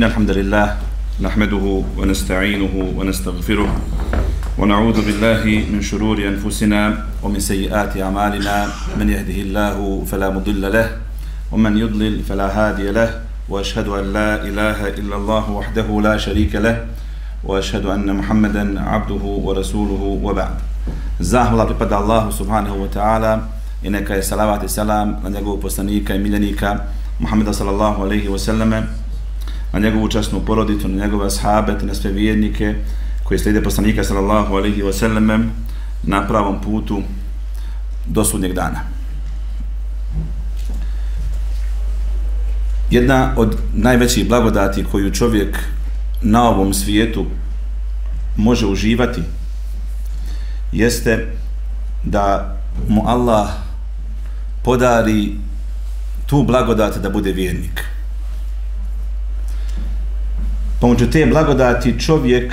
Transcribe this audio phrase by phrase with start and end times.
[0.00, 0.66] إن الحمد لله
[1.20, 1.64] نحمده
[2.00, 3.70] ونستعينه ونستغفره
[4.58, 5.42] ونعوذ بالله
[5.72, 8.56] من شرور أنفسنا ومن سيئات أعمالنا.
[8.96, 9.76] من يهده الله
[10.08, 10.88] فلا مضل له
[11.52, 16.76] ومن يضلل فلا هادي له وأشهد أن لا إله إلا الله وحده لا شريك له
[17.44, 20.56] وأشهد أن محمدا عبده ورسوله وبعد.
[21.20, 23.32] Zahvala pripada Allahu subhanahu wa ta'ala
[23.84, 26.88] i neka je salavat i salam na njegovog poslanika i miljenika
[27.20, 28.08] Muhammeda sallallahu
[29.72, 32.74] na njegovu časnu porodicu, na njegove ashabe, na sve vjernike
[33.24, 35.38] koji slijede poslanika sallallahu alaihi wa sallame
[36.02, 37.02] na pravom putu
[38.06, 38.80] do sudnjeg dana.
[42.90, 45.58] Jedna od najvećih blagodati koju čovjek
[46.22, 47.26] na ovom svijetu
[48.36, 49.22] može uživati
[50.72, 51.26] jeste
[52.04, 52.56] da
[52.88, 53.48] mu Allah
[54.62, 55.36] podari
[56.26, 57.89] tu blagodat da bude vjernik.
[60.80, 62.52] Pa Pomoću te blagodati čovjek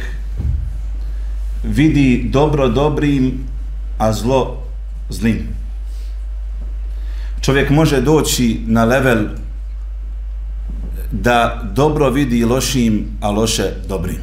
[1.63, 3.47] vidi dobro dobrim,
[3.97, 4.63] a zlo
[5.09, 5.47] zlim.
[7.41, 9.27] Čovjek može doći na level
[11.11, 14.19] da dobro vidi lošim, a loše dobrim.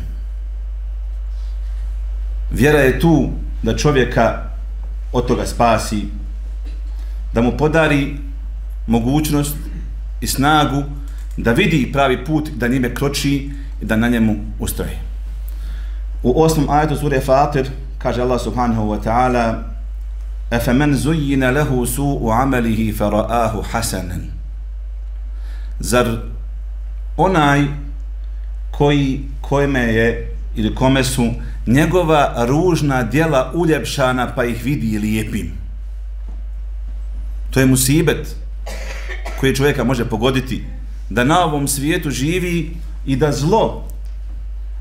[2.51, 3.31] Vjera je tu
[3.63, 4.51] da čovjeka
[5.13, 6.05] od toga spasi,
[7.35, 8.17] da mu podari
[8.87, 9.57] mogućnost
[10.21, 10.83] i snagu
[11.37, 13.51] da vidi pravi put, da njime kroči
[13.82, 14.98] i da na njemu ustroji.
[16.24, 19.70] U osmom ajetu sura Fatir kaže Allah subhanahu wa ta'ala
[20.52, 24.20] أَفَمَنْ زُيِّنَ لَهُ سُوءُ عَمَلِهِ فَرَآهُ حَسَنًا
[25.80, 26.08] Zar
[27.18, 27.66] onaj
[28.72, 31.32] koji kojme je ili kome su
[31.68, 35.52] njegova ružna djela uljepšana pa ih vidi lijepim.
[37.52, 38.36] To je musibet
[39.40, 40.64] koji čovjeka može pogoditi
[41.10, 42.76] da na ovom svijetu živi
[43.07, 43.85] i da zlo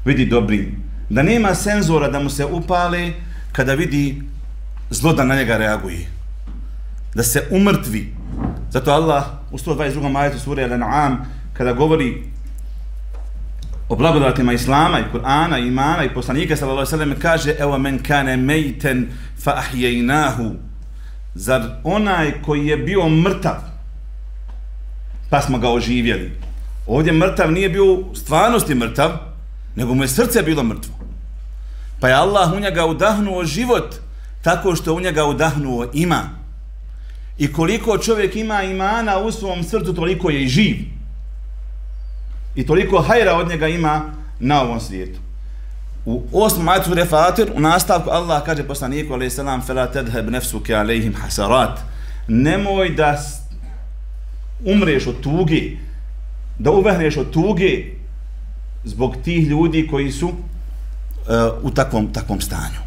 [0.05, 0.83] vidi dobrim.
[1.09, 3.11] Da nema senzora da mu se upale
[3.51, 4.21] kada vidi
[4.89, 6.07] zlo da na njega reaguje.
[7.15, 8.13] Da se umrtvi.
[8.69, 10.11] Zato Allah u 122.
[10.11, 11.17] majetu sura Al-An'am
[11.53, 12.23] kada govori
[13.89, 17.77] o blagodatima Islama i Kur'ana i imana i poslanika sallallahu alejhi ve sellem kaže evo
[17.77, 19.07] men kane mejten
[19.43, 20.55] fa ahyaynahu
[21.35, 23.55] zar onaj koji je bio mrtav
[25.29, 26.31] pa smo ga oživjeli
[26.87, 29.11] ovdje mrtav nije bio stvarnosti mrtav
[29.75, 30.93] nego mu je srce bilo mrtvo
[31.99, 33.95] pa je Allah u njega udahnuo život
[34.41, 36.29] tako što u njega udahnuo ima
[37.37, 40.75] i koliko čovjek ima imana u svom srcu toliko je i živ
[42.55, 44.01] I toliko hajra od njega ima
[44.39, 45.19] na ovom svijetu.
[46.05, 47.05] U osmom ajtu sura
[47.55, 51.79] u nastavku Allah kaže poslaniku alaihi salam fela tedheb nefsuke alaihim hasarat.
[52.27, 53.17] Nemoj da
[54.65, 55.61] umreš od tuge,
[56.59, 57.83] da uvehneš od tuge
[58.83, 60.33] zbog tih ljudi koji su uh,
[61.61, 62.79] u takvom, takvom stanju.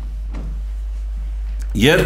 [1.75, 2.01] Jer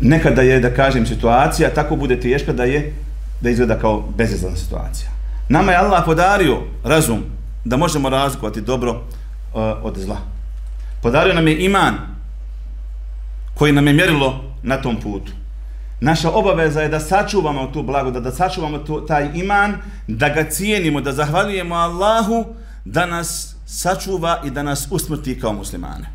[0.00, 2.94] nekada je, da kažem, situacija tako bude teška da je
[3.40, 5.10] da izgleda kao bezizlazna situacija.
[5.48, 7.22] Nama je Allah podario razum
[7.64, 9.00] da možemo razlikovati dobro uh,
[9.82, 10.16] od zla.
[11.02, 11.94] Podario nam je iman
[13.54, 15.32] koji nam je mjerilo na tom putu.
[16.00, 21.00] Naša obaveza je da sačuvamo tu blagodat, da sačuvamo tu, taj iman, da ga cijenimo,
[21.00, 22.44] da zahvalijemo Allahu
[22.84, 26.08] da nas sačuva i da nas usmrti kao muslimane.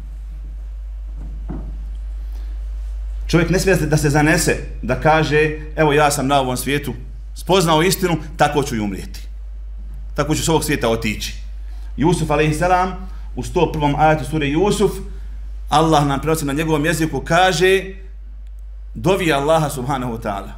[3.27, 6.93] Čovjek ne smije da se zanese, da kaže, evo ja sam na ovom svijetu
[7.35, 9.19] spoznao istinu, tako ću i umrijeti.
[10.15, 11.35] Tako ću s ovog svijeta otići.
[11.97, 12.61] Jusuf a.s.
[13.35, 13.95] u 101.
[13.97, 14.91] ajatu sure Jusuf,
[15.69, 17.83] Allah nam prenosi na njegovom jeziku, kaže
[18.95, 20.53] dovi Allaha subhanahu wa ta'ala.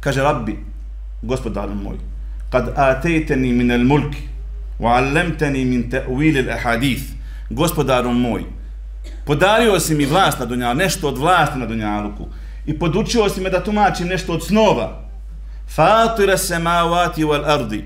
[0.00, 0.58] Kaže Rabbi,
[1.22, 1.96] gospodar moj,
[2.50, 4.28] kad atejteni min al mulki,
[4.78, 7.02] wa allemteni min ta'wil al ahadith,
[7.50, 8.44] gospodaru moj,
[9.26, 12.28] podario si mi vlast na dunjalu, nešto od vlasti na dunjaluku,
[12.66, 15.08] i podučio si me da tumačim nešto od snova,
[15.68, 17.84] Fatira samawati wal ardi.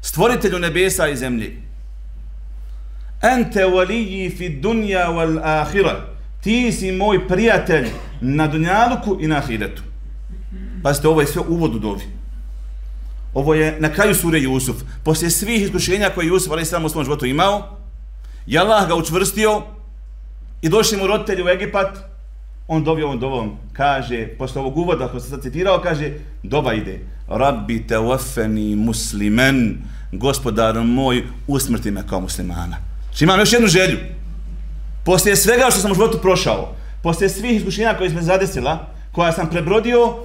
[0.00, 1.52] Stvoritelju nebesa i zemlje.
[3.22, 6.17] Ente waliji fi dunja wal ahira.
[6.40, 7.88] Ti si moj prijatelj
[8.20, 9.82] na dunjaluku i na ahiretu.
[10.82, 12.04] Pazite, ovo je sve uvod u dovi.
[13.34, 14.76] Ovo je na kraju sure Jusuf.
[15.04, 17.76] Poslije svih iskušenja koje Jusuf ali samo u svom životu imao,
[18.46, 19.62] je Allah ga učvrstio
[20.62, 21.98] i došli mu roditelji u Egipat,
[22.68, 26.12] on dovi ovom dovom, kaže, posle ovog uvoda koji se sad citirao, kaže,
[26.42, 29.78] doba ide, Rabbi te wafeni muslimen,
[30.12, 32.76] gospodar moj, usmrti me kao muslimana.
[33.08, 33.98] Znači imam još jednu želju.
[35.08, 39.50] Poslije svega što sam u životu prošao, poslije svih iskušenja koje me zadesila, koja sam
[39.50, 40.16] prebrodio,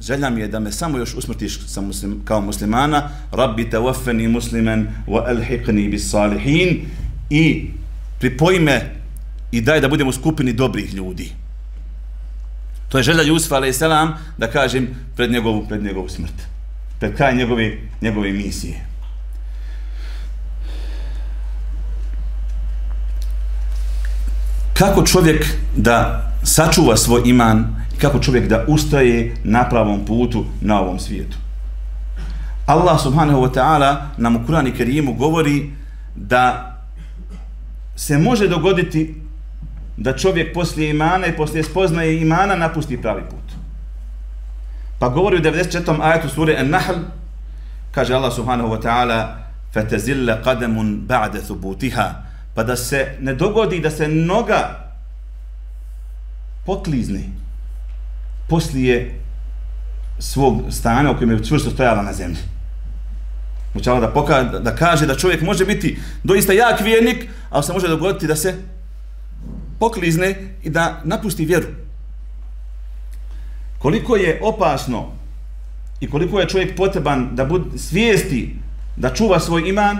[0.00, 5.24] želja mi je da me samo još usmrtiš muslim, kao muslimana, rabbi tawaffani musliman wa
[5.28, 6.84] alhiqni bis salihin
[7.30, 7.70] i
[8.18, 8.94] pripoji me
[9.50, 11.32] i daj da budemo u skupini dobrih ljudi.
[12.88, 16.34] To je želja Jusufa alaih selam da kažem pred njegovu, pred njegovu smrt.
[17.00, 18.91] Pred kraj njegove, njegove misije.
[24.81, 25.45] Kako čovjek
[25.75, 31.37] da sačuva svoj iman kako čovjek da ustaje na pravom putu na ovom svijetu.
[32.65, 35.71] Allah subhanahu wa ta'ala nam u Kur'an i Kerimu govori
[36.15, 36.73] da
[37.95, 39.15] se može dogoditi
[39.97, 43.57] da čovjek poslije imana i poslije spoznaje imana napusti pravi put.
[44.99, 46.01] Pa govori u 94.
[46.01, 46.93] ajetu sure An-Nahl,
[47.91, 52.07] kaže Allah subhanahu wa ta'ala فَتَزِلَّ قَدَمٌ بَعْدَ ثُبُوتِهَا
[52.54, 54.92] Pa da se ne dogodi da se noga
[56.66, 57.30] poklizni
[58.48, 59.20] poslije
[60.18, 62.38] svog stanja u kojem je čvrsto stojala na zemlji.
[63.74, 67.88] Učala da, poka, da kaže da čovjek može biti doista jak vjernik, ali se može
[67.88, 68.54] dogoditi da se
[69.78, 71.66] poklizne i da napusti vjeru.
[73.78, 75.12] Koliko je opasno
[76.00, 78.56] i koliko je čovjek potreban da bud svijesti
[78.96, 79.98] da čuva svoj iman,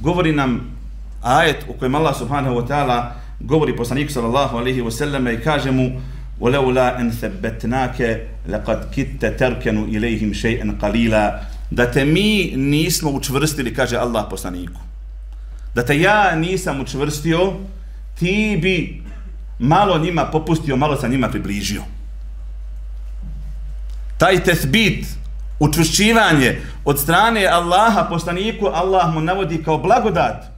[0.00, 0.73] govori nam
[1.23, 5.71] ajet u kojem Allah subhanahu wa ta'ala govori poslaniku sallallahu alaihi wa sallam i kaže
[5.71, 5.89] mu
[6.39, 11.41] ولولا ان ثبتناك لقد كدت تركن اليهم شيئا قليلا
[11.71, 14.81] da te mi nismo učvrstili kaže Allah poslaniku
[15.75, 17.53] da te ja nisam učvrstio
[18.19, 19.03] ti bi
[19.59, 21.81] malo njima popustio malo sa njima približio
[24.17, 25.05] taj tesbit
[25.59, 30.52] učvršćivanje od strane Allaha poslaniku Allah mu navodi kao blagodat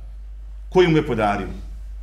[0.77, 1.47] koju mu je podario.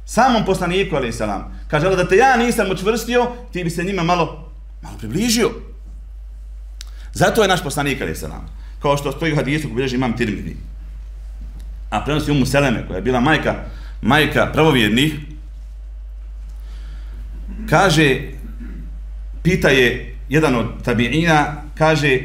[0.06, 1.44] Samom poslaniku ali salam.
[1.68, 4.50] Kaže da te ja nisam učvrstio ti bi se njima malo
[4.82, 5.52] malo približio.
[7.14, 8.50] Zato je naš poslanik ali salam.
[8.82, 10.56] Kao što stoji u hadisu koji bilježi imam Tirmidhi.
[11.90, 13.56] A prenosi umu Seleme koja je bila majka
[14.02, 15.14] majka pravovjernih.
[17.70, 18.22] Kaže
[19.44, 22.20] pita je jedan od tabiina kaže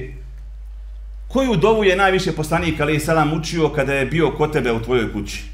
[1.29, 5.13] koju dovu je najviše poslanik ali salam učio kada je bio kod tebe u tvojoj
[5.13, 5.48] kući?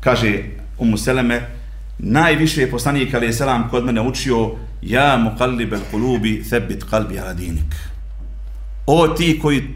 [0.00, 0.42] Kaže
[0.78, 1.50] Umu Seleme,
[1.98, 4.50] najviše je poslanik Ali Selam kod mene učio
[4.82, 7.74] ja mu kalib al kulubi thebit kalbi aladinik.
[8.86, 9.74] O ti koji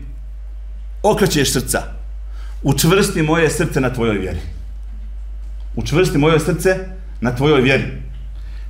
[1.02, 1.82] okrećeš srca,
[2.62, 4.40] učvrsti moje srce na tvojoj vjeri.
[5.76, 6.76] Učvrsti moje srce
[7.20, 7.84] na tvojoj vjeri.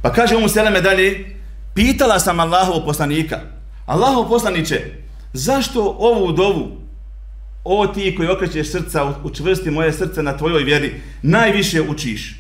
[0.03, 1.37] Pa kaže Umu Seleme dalje,
[1.75, 3.41] pitala sam Allahov poslanika,
[3.87, 4.81] Allahov poslaniće,
[5.33, 6.82] zašto ovu dovu
[7.65, 12.37] o ti koji okrećeš srca, učvrsti moje srce na tvojoj vjeri, najviše učiš.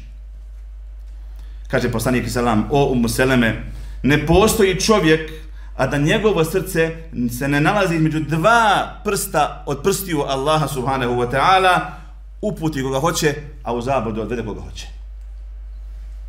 [1.69, 3.65] Kaže poslanik Salam, o umu Seleme,
[4.03, 5.31] ne postoji čovjek,
[5.77, 6.97] a da njegovo srce
[7.39, 11.81] se ne nalazi između dva prsta od prstiju Allaha subhanahu wa ta'ala,
[12.41, 14.87] uputi koga hoće, a u zabodu odvede koga hoće.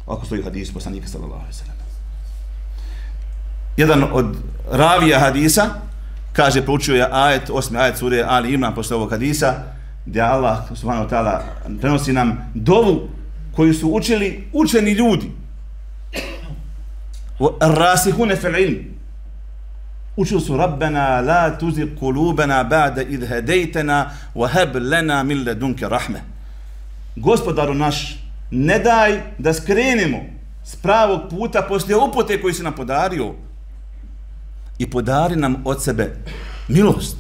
[0.06, 1.78] Ovako stoji hadis poslanika sallallahu alaihi sallam.
[3.78, 4.38] Jedan od
[4.72, 5.70] ravija hadisa,
[6.34, 9.54] kaže, proučio je ajet, osmi ajet sure Ali Imran posle ovog hadisa,
[10.06, 11.42] gdje Allah subhanahu ta'ala
[11.82, 13.10] prenosi nam dovu
[13.56, 15.32] koju su učili učeni ljudi.
[17.62, 18.78] Rasihune fil ilm.
[20.16, 26.22] Učili su Rabbena la tuzi kulubena ba'da idh hedejtena wa heb lena min ledunke rahme.
[27.16, 28.20] Gospodaru naš,
[28.52, 30.18] ne daj da skrenemo
[30.63, 33.34] s pravog puta poslije upute koji si nam podario
[34.84, 36.16] i podari nam od sebe
[36.68, 37.18] milost.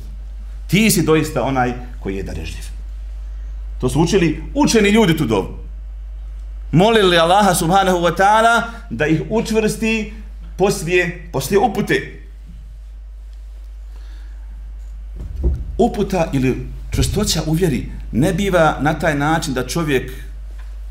[0.67, 2.63] Ti si doista onaj koji je darežljiv.
[3.81, 5.49] To su učili učeni ljudi tu dobu.
[6.71, 10.13] Molili Allaha subhanahu wa ta'ala da ih učvrsti
[10.57, 12.19] poslije, poslije upute.
[15.77, 20.11] Uputa ili čvrstoća u vjeri ne biva na taj način da čovjek,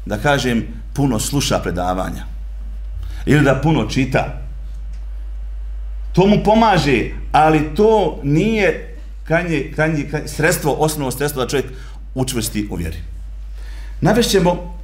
[0.06, 2.24] da kažem, puno sluša predavanja.
[3.26, 4.41] Ili da puno čita.
[6.12, 11.66] To mu pomaže, ali to nije kanje, kanje, kanje, sredstvo, osnovno sredstvo da čovjek
[12.14, 12.96] učvrsti u vjeri.
[14.00, 14.78] Navešćemo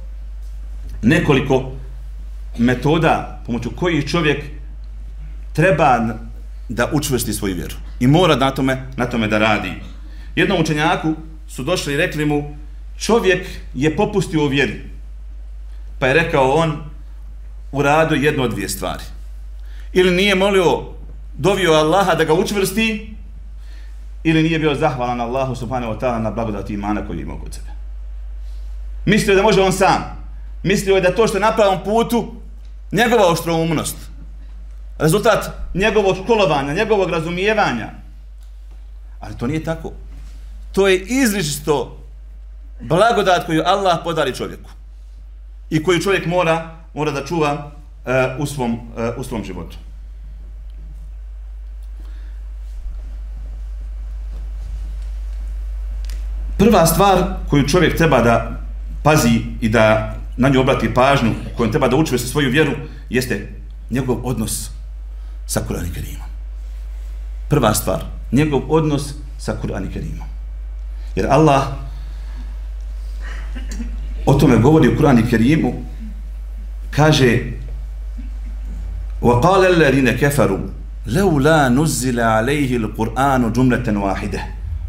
[1.01, 1.71] nekoliko
[2.57, 4.43] metoda pomoću kojih čovjek
[5.53, 5.99] treba
[6.69, 7.75] da učvrsti svoju vjeru.
[7.99, 9.71] I mora na tome, na tome da radi.
[10.35, 11.13] Jednom učenjaku
[11.47, 12.57] su došli i rekli mu
[12.99, 14.81] čovjek je popustio u vjeri.
[15.99, 16.83] Pa je rekao on
[17.71, 19.03] u radu jedno od dvije stvari.
[19.93, 20.98] Ili nije molio
[21.39, 23.15] dovio Allaha da ga učvrsti
[24.23, 27.69] ili nije bio zahvalan Allahu subhanahu wa ta'ala na blagodati imana koji ima kod sebe.
[29.05, 30.03] Mislio da može on sam.
[30.63, 32.33] Mislio je da to što je na pravom putu
[32.91, 33.95] njegova oštroumnost.
[34.97, 37.89] rezultat njegovog školovanja, njegovog razumijevanja.
[39.19, 39.91] Ali to nije tako.
[40.71, 41.97] To je izričito
[42.81, 44.69] blagodat koju Allah podari čovjeku.
[45.69, 47.71] I koju čovjek mora, mora da čuva
[48.05, 48.79] uh, u, svom, uh,
[49.17, 49.77] u svom životu.
[56.58, 58.60] Prva stvar koju čovjek treba da
[59.02, 62.72] pazi i da na nju obrati pažnju, kojom treba da učuje sa svoju vjeru,
[63.10, 63.52] jeste
[63.90, 64.70] njegov odnos
[65.46, 66.28] sa Kur'an i Kerimom.
[67.48, 70.28] Prva stvar, njegov odnos sa Kur'an i Kerimom.
[71.16, 71.62] Jer Allah
[74.26, 75.72] o tome govori u Kur'an i Kerimu,
[76.90, 77.38] kaže
[79.22, 80.68] وَقَالَ الَّذِينَ كَفَرُوا
[81.06, 84.40] لَوْ لَا نُزِّلَ عَلَيْهِ الْقُرْآنُ جُمْلَةً وَاحِدَةً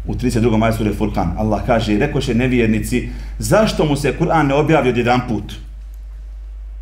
[0.05, 0.57] u 32.
[0.57, 1.33] majsu sure Furkan.
[1.37, 5.53] Allah kaže, rekoše nevjernici, zašto mu se Kur'an ne objavi od jedan put?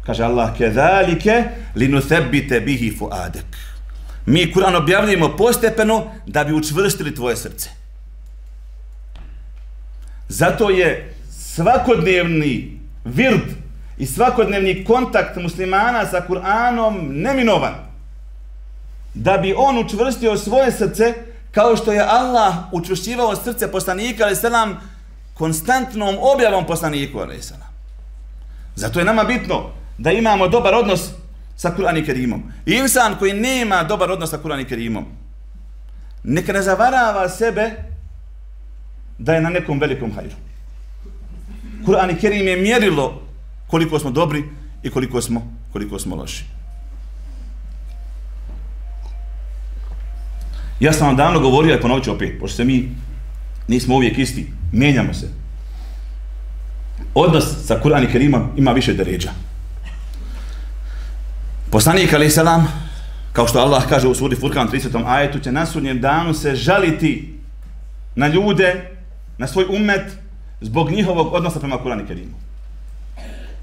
[0.06, 1.44] Kaže Allah, ke dhalike
[1.76, 3.46] linuthebite bihi fuadek.
[4.26, 7.70] Mi Kur'an objavljujemo postepeno da bi učvrstili tvoje srce.
[10.30, 13.50] Zato je svakodnevni vird
[13.98, 17.74] i svakodnevni kontakt muslimana sa Kur'anom neminovan.
[19.14, 21.14] Da bi on učvrstio svoje srce,
[21.52, 24.80] kao što je Allah učvršćivao srce poslanika, ali se nam
[25.34, 27.70] konstantnom objavom poslaniku, ali se nam.
[28.76, 31.10] Zato je nama bitno da imamo dobar odnos
[31.56, 32.44] sa Kur'an i Kerimom.
[32.66, 35.06] Insan koji nema dobar odnos sa Kur'an i Kerimom,
[36.24, 37.72] neka ne zavarava sebe
[39.18, 40.36] da je na nekom velikom hajru.
[41.86, 43.22] Kur'an i Kerim je mjerilo
[43.68, 44.44] koliko smo dobri
[44.84, 46.59] i koliko smo, koliko smo loši.
[50.80, 52.96] Ja sam vam davno govorio, i ponovit ću opet, pošto se mi
[53.68, 55.30] nismo uvijek isti, mijenjamo se.
[57.14, 59.30] Odnos sa Kur'an i Kerimom ima više deređa.
[61.72, 62.68] Poslanik alaih selam,
[63.34, 65.04] kao što Allah kaže u suri Furkan 30.
[65.08, 67.40] ajetu, će na sudnjem danu se žaliti
[68.16, 68.90] na ljude,
[69.38, 70.12] na svoj umet,
[70.62, 72.36] zbog njihovog odnosa prema Kur'an i Kerimu.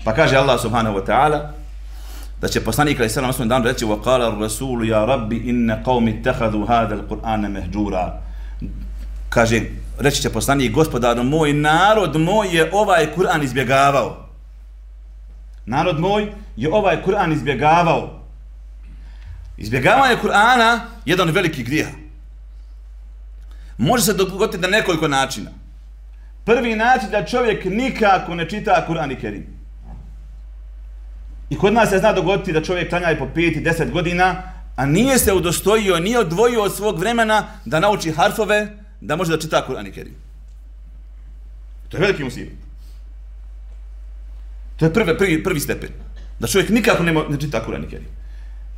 [0.04, 1.50] Pa kaže Allah subhanahu wa ta'ala,
[2.46, 6.66] da će poslanik alejhi selam dan reći wa qala ar-rasul ya rabbi inna qaumi ittakhadhu
[6.66, 8.22] hadha al-qur'an mahjura.
[9.28, 9.60] Kaže
[9.98, 14.28] reći će poslanik gospodaru moj narod moj je ovaj Kur'an izbjegavao.
[15.66, 18.20] Narod moj je ovaj Kur'an izbjegavao.
[19.56, 21.88] Izbjegavanje Kur'ana jedan veliki grijeh
[23.78, 25.50] može se dogoditi na nekoliko načina.
[26.44, 29.55] Prvi način da čovjek nikako ne čita Kur'an i Kerim.
[31.50, 34.42] I kod nas se zna dogoditi da čovjek klanja i po 5 i 10 godina,
[34.76, 38.68] a nije se udostojio, nije odvojio od svog vremena da nauči harfove,
[39.00, 40.14] da može da čita Kur'an i Kerim.
[41.88, 42.52] To je veliki musibet.
[44.76, 45.90] To je prvi, prvi, prvi stepen.
[46.38, 48.08] Da čovjek nikako ne, ne čita Kur'an i Kerim.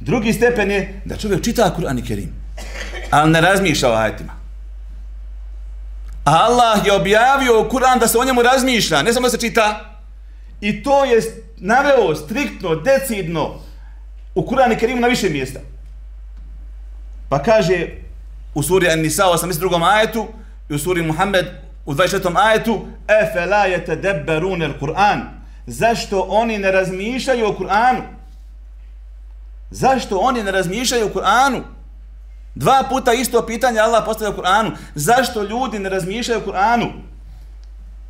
[0.00, 2.32] Drugi stepen je da čovjek čita Kur'an i Kerim,
[3.10, 4.32] ali ne razmišlja o ajetima.
[6.24, 9.97] Allah je objavio Kur'an da se o njemu razmišlja, ne samo da se čita.
[10.60, 11.20] I to je
[11.56, 13.54] naveo striktno, decidno
[14.34, 15.60] u Kur'an i Kerimu na više mjesta.
[17.28, 17.86] Pa kaže
[18.54, 19.94] u suri An-Nisa u 82.
[19.94, 20.26] ajetu
[20.68, 21.46] i u suri Muhammed
[21.86, 22.32] u 24.
[22.36, 25.38] ajetu Efe la jete debberun el Kur'an
[25.68, 28.02] zašto oni ne razmišljaju o Kur'anu?
[29.70, 31.62] Zašto oni ne razmišljaju o Kur'anu?
[32.54, 34.70] Dva puta isto pitanje Allah postavlja u Kur'anu.
[34.94, 36.92] Zašto ljudi ne razmišljaju o Kur'anu?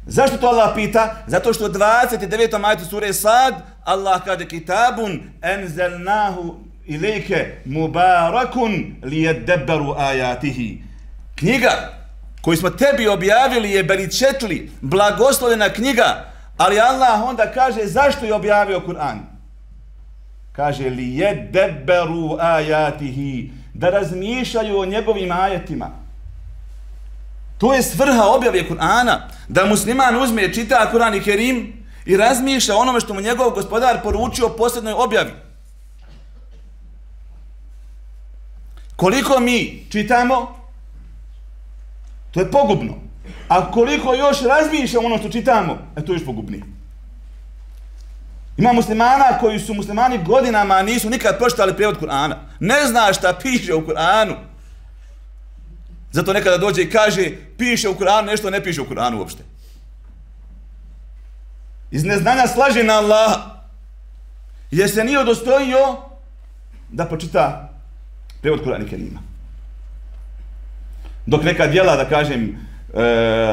[0.09, 1.15] Zašto to Allah pita?
[1.27, 2.59] Zato što u 29.
[2.59, 10.83] majtu sure Sad Allah kaže kitabun enzelnahu ilike mubarakun li jeddeberu ajatihi.
[11.35, 11.71] Knjiga
[12.43, 18.81] koju smo tebi objavili je beričetli, blagoslovena knjiga Ali Allah onda kaže zašto je objavio
[18.81, 19.19] Kur'an?
[20.53, 25.91] Kaže li jedeberu ajatihi da razmišljaju o njegovim ajetima.
[27.59, 29.29] To je svrha objave Kur'ana.
[29.49, 34.49] Da musliman uzme, čita Kur'an i Kerim i razmišlja onome što mu njegov gospodar poručio
[34.49, 35.33] posljednoj objavi.
[38.97, 40.57] Koliko mi čitamo,
[42.31, 42.95] to je pogubno.
[43.49, 46.63] A koliko još razmišljamo ono što čitamo, e to je još pogubnije.
[48.57, 52.35] Ima muslimana koji su muslimani godinama, a nisu nikad pročitali prijevod Kur'ana.
[52.61, 54.35] Ne zna šta piše u Kur'anu.
[56.13, 59.43] Zato nekada dođe i kaže, piše u Kur'anu nešto, ne piše u Kur'anu uopšte.
[61.91, 63.59] Iz neznanja slaže na Allaha.
[64.71, 65.97] Jer se nije odostojio
[66.89, 67.73] da počita
[68.41, 69.21] prevod Kur'ana i Kerima.
[71.27, 72.57] Dok neka djela, da kažem,
[72.95, 73.03] e,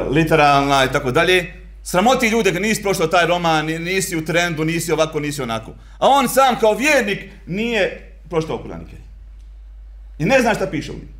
[0.09, 4.91] literalna i tako dalje, sramoti ljude kad nisi prošao taj roman, nisi u trendu, nisi
[4.91, 5.71] ovako, nisi onako.
[5.97, 9.05] A on sam kao vjernik nije prošao Kur'an i Kerim.
[10.19, 11.14] I ne zna šta piše u njim.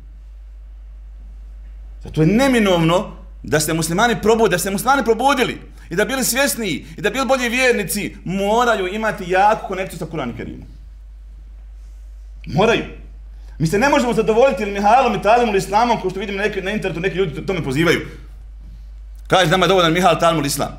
[2.04, 5.60] Zato je neminovno da se muslimani probude, da se muslimani probudili
[5.90, 10.30] i da bili svjesniji i da bili bolji vjernici, moraju imati jaku konekciju sa Kur'an
[10.30, 10.68] i Kerimom.
[12.46, 12.84] Moraju.
[13.58, 16.62] Mi se ne možemo zadovoljiti ili Mihajlom, i Talimom ili Islamom, kao što vidim neki,
[16.62, 18.00] na internetu, neki ljudi to tome pozivaju.
[19.26, 20.72] Kaže, nama je dovoljan Mihajl, Talim ili Islam.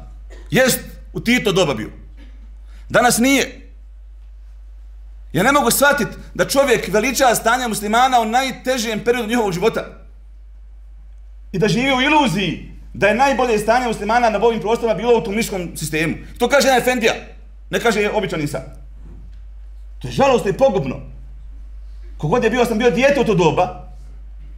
[0.51, 0.79] Jest,
[1.13, 1.89] u Tito doba bio.
[2.89, 3.71] Danas nije.
[5.33, 9.96] Ja ne mogu shvatiti da čovjek veliča stanja muslimana u najtežijem periodu njihovog života.
[11.57, 15.21] I da živi u iluziji da je najbolje stanje muslimana na ovim prostorima bilo u
[15.21, 15.35] tom
[15.75, 16.15] sistemu.
[16.37, 17.13] To kaže jedan Efendija,
[17.69, 18.61] ne kaže običan insan.
[19.99, 20.95] To je žalostno i pogubno.
[22.17, 23.89] Kogod je bio, sam bio dijete u to doba,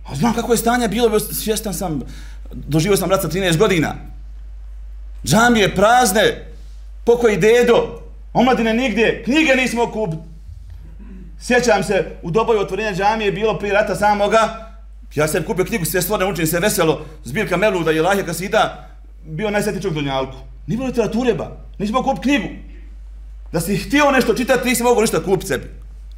[0.09, 2.01] a znam kako je stanje bilo, svjestan sam,
[2.53, 3.95] doživio sam rat sa 13 godina.
[5.25, 6.45] Džamije prazne,
[7.05, 8.01] pokoji dedo,
[8.33, 10.21] omladine nigdje, knjige nismo kupili.
[11.41, 14.68] Sjećam se, u doboju otvorenja džamije bilo prije rata samoga,
[15.15, 18.89] ja sam kupio knjigu sve stvorne učenje, se veselo, zbirka Meluda i Lahija Kasida,
[19.25, 20.37] bio najsretniji čovjek Donjalku.
[20.67, 22.49] Nije bilo literature ba, nisi mogu kupiti knjigu.
[23.51, 25.67] Da si htio nešto čitati, nisi mogu ništa kupiti sebi.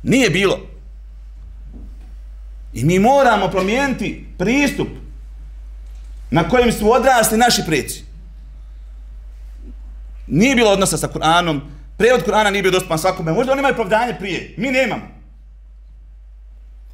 [0.04, 0.60] Nije bilo.
[2.74, 4.88] I mi moramo promijeniti pristup
[6.32, 8.04] na kojem su odrasli naši preci.
[10.28, 11.60] Nije bilo odnosa sa Kur'anom,
[11.98, 13.34] prevod Kur'ana nije bio dostupan svakome.
[13.34, 14.54] Možda oni imaju pravdanje prije.
[14.58, 15.21] Mi nemamo.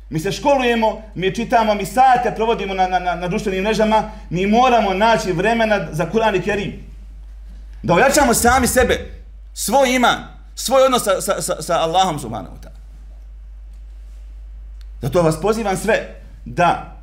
[0.09, 4.11] Mi se školujemo, mi čitamo, mi sate provodimo na, na, na, na društvenim mrežama.
[4.29, 6.73] Mi moramo naći vremena za Kur'an i Kerim.
[7.83, 9.11] Da ojačamo sami sebe,
[9.53, 12.77] svoj iman, svoj odnos sa, sa, sa, sa Allahom subhanahu wa ta'ala.
[15.01, 16.97] Zato vas pozivam sve da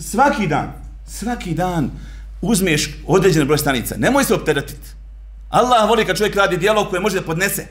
[0.00, 0.72] svaki dan,
[1.06, 1.90] svaki dan
[2.40, 3.94] uzmeš određen broj stanica.
[3.98, 4.88] Nemoj se opteretiti.
[5.48, 7.66] Allah voli kad čovjek radi dijelo koje može da podnese.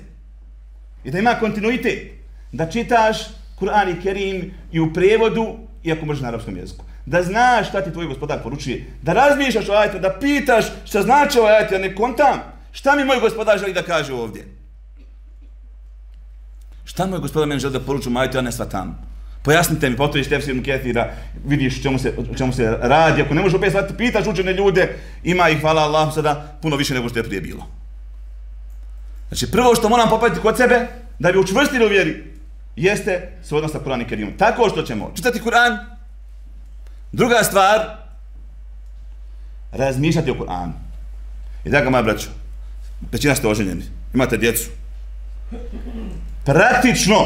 [1.04, 2.12] I da ima kontinuitet.
[2.52, 3.18] Da čitaš
[3.60, 6.86] Kur'an i Kerim i u prevodu, iako možeš na arapskom jeziku.
[7.06, 8.86] Da znaš šta ti tvoj gospodar poručuje.
[9.02, 12.40] Da razmišljaš o ajetu, da pitaš šta znači ovaj ajte, ja ne kontam.
[12.72, 14.46] Šta mi moj gospodar želi da kaže ovdje?
[16.86, 19.08] Šta moj gospodar meni želi da poruču, o ajetu, ja ne svatam.
[19.44, 21.14] Pojasnite mi, potojiš tefsir Ketira,
[21.46, 23.22] vidiš čemu se, čemu se radi.
[23.22, 26.94] Ako ne možeš opet shvatiti, pitaš učene ljude, ima ih, hvala Allahu, sada puno više
[26.94, 27.68] nego što je prije bilo.
[29.28, 30.88] Znači, prvo što moram popatiti kod sebe,
[31.20, 32.37] da bi učvrstili u vjeri,
[32.78, 34.38] jeste s odnos sa Kur'an i Kerimom.
[34.38, 35.78] Tako što ćemo čitati Kur'an.
[37.12, 37.98] Druga stvar,
[39.72, 40.72] razmišljati o Kur'anu.
[41.66, 42.30] I da ga moja braćo,
[43.12, 44.70] većina ste oženjeni, imate djecu.
[46.46, 47.18] Praktično,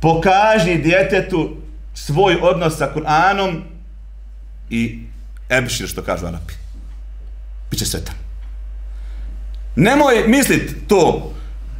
[0.00, 1.56] pokaži djetetu
[1.94, 3.60] svoj odnos sa Kur'anom
[4.70, 5.06] i
[5.50, 6.54] ebšir, što kažu Arapi.
[7.70, 8.14] Biće sretan.
[9.76, 11.32] Nemoj mislit to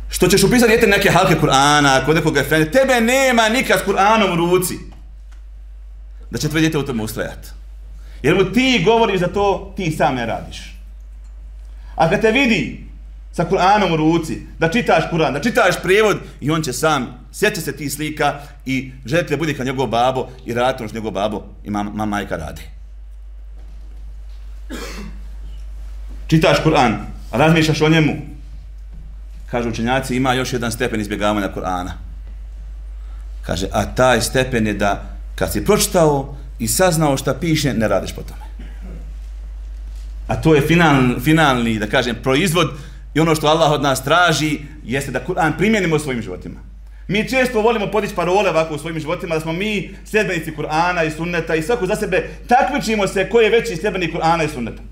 [0.08, 4.32] što ćeš upisati djete neke halke Kur'ana, kod nekog efendi, tebe nema nikad s Kur'anom
[4.32, 4.74] u ruci.
[6.30, 7.48] Da će tvoje djete u tome ustrajati.
[8.22, 10.76] Jer mu ti govoriš za to, ti sam ne radiš.
[11.96, 12.86] A kad te vidi
[13.32, 17.60] sa Kur'anom u ruci, da čitaš Kur'an, da čitaš prijevod i on će sam, sjeća
[17.60, 21.10] se ti slika i želite da bude kao njegov babo i raditi ono što njegov
[21.10, 22.62] babo i mama, mama majka radi.
[26.26, 26.96] Čitaš Kur'an,
[27.32, 28.12] razmišljaš o njemu,
[29.50, 31.90] kažu učenjaci, ima još jedan stepen izbjegavanja Kur'ana.
[33.42, 38.12] Kaže, a taj stepen je da kad si pročitao i saznao šta piše, ne radiš
[38.12, 38.46] po tome.
[40.26, 42.70] A to je final, finalni, da kažem, proizvod
[43.16, 46.60] I ono što Allah od nas traži jeste da Kur'an primjenimo u svojim životima.
[47.08, 51.10] Mi često volimo podići parole ovako u svojim životima, da smo mi sljedbenici Kur'ana i
[51.10, 54.82] sunneta i svako za sebe takmičimo se ko je veći sljedbenik Kur'ana i sunneta.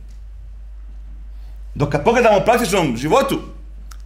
[1.75, 3.41] Dok kad pogledamo u praktičnom životu,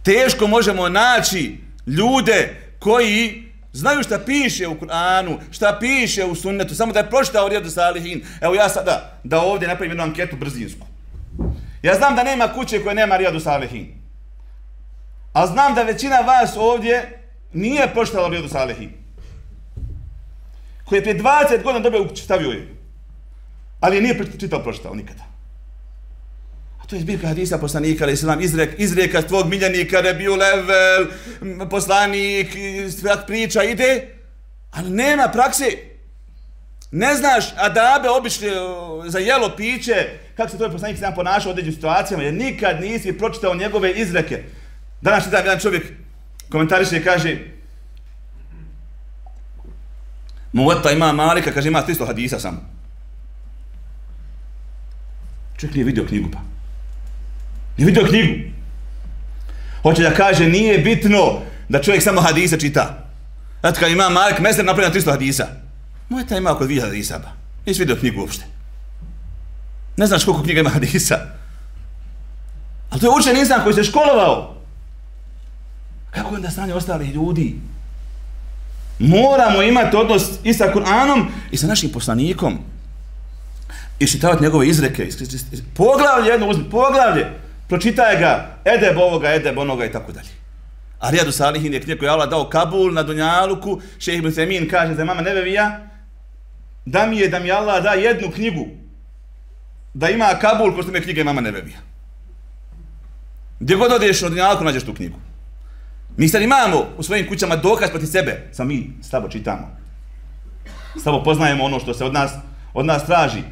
[0.09, 3.43] teško možemo naći ljude koji
[3.73, 8.25] znaju šta piše u Kur'anu, šta piše u sunnetu, samo da je pročitao Rijadu Salihin.
[8.41, 10.87] Evo ja sada da ovdje napravim jednu anketu brzinsku.
[11.81, 13.87] Ja znam da nema kuće koje nema Rijadu Salihin.
[15.33, 17.19] A znam da većina vas ovdje
[17.53, 18.91] nije pročitala Rijadu Salihin.
[20.85, 22.75] Koji je prije 20 godina dobio ukući, stavio je.
[23.79, 25.28] Ali je nije čitao pročitao nikada.
[26.89, 31.05] To je zbirka hadisa poslanika, ali islam, izrek, izreka tvog miljenika, rebiju level,
[31.69, 32.47] poslanik,
[32.99, 34.07] svak priča, ide,
[34.71, 35.65] ali nema prakse.
[36.91, 38.49] Ne znaš adabe obične
[39.07, 42.81] za jelo piće, kako se to je poslanik sam ponašao u određenim situacijama, jer nikad
[42.81, 44.43] nisi pročitao njegove izreke.
[45.01, 45.83] Danas je jedan čovjek
[46.49, 47.37] komentariše i kaže
[50.53, 52.57] Muvata ima Malika, kaže ima 300 hadisa samo.
[55.57, 56.58] Čovjek nije vidio knjigu pa.
[57.79, 58.49] Nije vidio knjigu.
[59.81, 61.39] Hoće da kaže nije bitno
[61.69, 63.05] da čovjek samo hadisa čita.
[63.63, 65.47] Zato kad ima Malik Mesner napravljeno 300 hadisa.
[66.09, 67.19] Moj taj ima oko dvije hadisa,
[67.65, 68.43] Nisi vidio knjigu uopšte.
[69.97, 71.19] Ne znaš koliko knjiga ima hadisa.
[72.89, 74.55] Ali to je učen insan koji se školovao.
[76.11, 77.55] Kako onda stanje ostali ljudi?
[78.99, 82.59] Moramo imati odnos i sa Kur'anom i sa našim poslanikom.
[83.99, 85.07] I šitavati njegove izreke.
[85.73, 90.29] Poglavlje jedno uzmi, poglavlje pročitaje ga, edeb ovoga, edeb onoga i tako dalje.
[90.99, 93.81] A Rijadu Salihin je knjeg koji je Allah dao Kabul na Dunjaluku.
[93.99, 95.79] Šehe Ibn Semin kaže za mama Nebevija
[96.85, 98.67] da mi je da mi Allah da jednu knjigu
[99.93, 101.77] da ima Kabul pošto mi me knjige mama Nebevija.
[103.59, 105.17] Gdje god odeš od Dunjaluku nađeš tu knjigu.
[106.17, 109.77] Mi sad imamo u svojim kućama dokaz proti sebe, sam mi slabo čitamo.
[111.03, 112.31] Slabo poznajemo ono što se od nas,
[112.73, 113.43] od nas traži.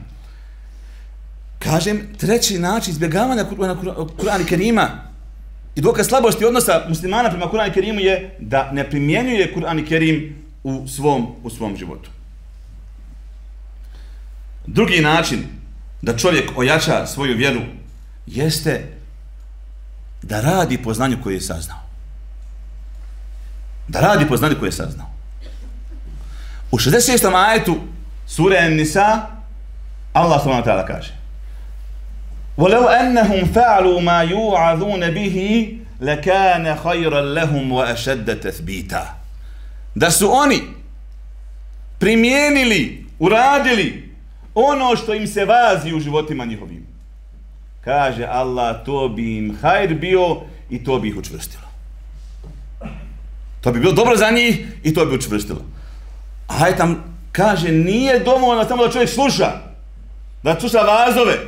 [1.69, 3.45] Kažem, treći način izbjegavanja
[4.17, 4.89] Kur'ana i Kerima
[5.75, 9.85] i dokaz slabosti odnosa muslimana prema Kur'ana i Kerimu je da ne primjenjuje Kur'an i
[9.85, 12.09] Kerim u svom, u svom životu.
[14.67, 15.43] Drugi način
[16.01, 17.61] da čovjek ojača svoju vjeru
[18.25, 18.97] jeste
[20.21, 21.79] da radi po znanju koje je saznao.
[23.87, 25.07] Da radi po znanju koje je saznao.
[26.71, 27.47] U 66.
[27.47, 27.77] ajetu
[28.27, 29.27] sure Nisa
[30.13, 31.16] Allah subhanahu wa ta'ala kaže
[32.56, 35.68] وَلَوْ أَنَّهُمْ فَعْلُوا مَا يُوعَذُونَ بِهِ
[36.00, 39.06] لَكَانَ خَيْرًا لَهُمْ وَأَشَدَّ تَثْبِيتًا
[39.94, 40.60] Da su oni
[41.98, 44.14] primijenili, uradili
[44.54, 46.86] ono što im se vazi u životima njihovim.
[47.84, 51.62] Kaže Allah, to bi im hajr bio i to bi ih učvrstilo.
[53.60, 55.64] To bi bilo dobro za njih i to bi učvrstilo.
[56.48, 59.50] A je tam, kaže, nije dovoljno samo da čovjek sluša,
[60.42, 61.38] da sluša vazove.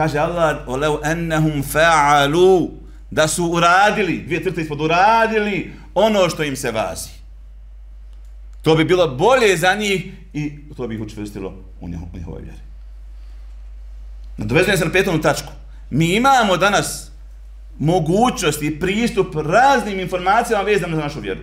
[0.00, 2.70] Kaže Allah, olev ennehum fa'alu,
[3.10, 7.10] da su uradili, dvije crte ispod, uradili ono što im se vazi.
[8.62, 12.60] To bi bilo bolje za njih i to bi ih učvrstilo u njihovoj vjeri.
[14.36, 15.52] Nadovezujem se na petom tačku.
[15.90, 17.10] Mi imamo danas
[17.78, 21.40] mogućnost i pristup raznim informacijama vezanim za našu vjeru.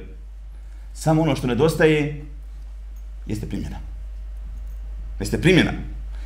[0.93, 2.25] Samo ono što nedostaje
[3.27, 3.77] jeste primjena.
[5.19, 5.71] Jeste primjena.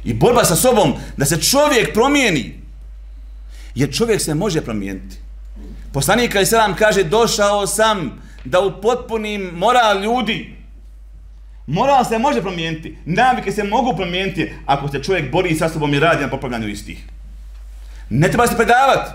[0.03, 2.61] I borba sa sobom da se čovjek promijeni.
[3.75, 5.17] Jer čovjek se može promijeniti.
[5.93, 10.55] Poslanik Ali Selam kaže došao sam da upotpunim moral ljudi.
[11.67, 12.97] Moral se može promijeniti.
[13.05, 17.03] Navike se mogu promijeniti ako se čovjek bori sa sobom i radi na popravljanju istih.
[18.09, 19.11] Ne treba se predavati.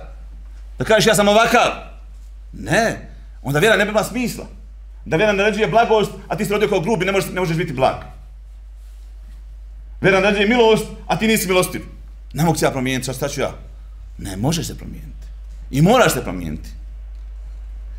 [0.78, 1.70] Da kažeš ja sam ovakav.
[2.52, 3.10] Ne.
[3.42, 4.46] Onda vjera ne bi smisla
[5.04, 7.72] da vjera naređuje blagost, a ti si rodio kao grubi, ne možeš, ne možeš biti
[7.72, 8.15] blag.
[10.00, 11.82] Vjera je milost, a ti nisi milostiv.
[12.32, 13.50] Ne mogu se ja promijeniti, šta ću ja?
[14.18, 15.26] Ne, možeš se promijeniti.
[15.70, 16.68] I moraš se promijeniti.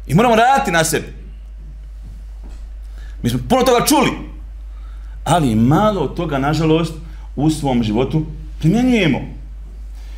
[0.08, 1.14] I moramo raditi na sebi.
[3.24, 4.12] Mi smo puno toga čuli,
[5.24, 6.94] ali malo toga, nažalost,
[7.36, 8.26] u svom životu
[8.60, 9.20] primjenjujemo.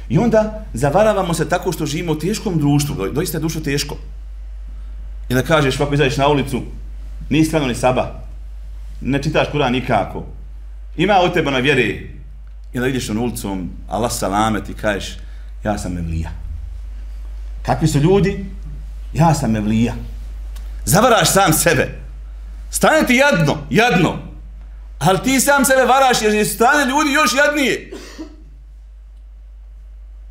[0.10, 3.96] I onda zavaravamo se tako što živimo u teškom društvu, doista je društvo teško.
[5.30, 6.62] I da kažeš, kako izađeš na ulicu,
[7.30, 8.24] nisi klanio ni saba,
[9.02, 10.26] ne čitaš Kur'an nikako,
[11.00, 12.12] ima u tebe na vjeri,
[12.74, 15.18] i da vidiš on ulicom, Allah salamet i kažeš,
[15.64, 16.30] ja sam Evlija.
[17.66, 18.46] Kakvi su ljudi?
[19.14, 19.94] Ja sam Evlija.
[20.86, 22.00] Zavaraš sam sebe.
[22.72, 24.20] Stane ti jadno, jadno.
[25.00, 27.92] Ali ti sam sebe varaš jer stane ljudi još jadnije.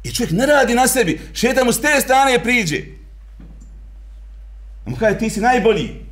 [0.02, 1.20] I čovjek ne radi na sebi.
[1.34, 2.82] Šeta mu s te strane priđe.
[4.86, 6.04] A mu kaže, ti si najbolji.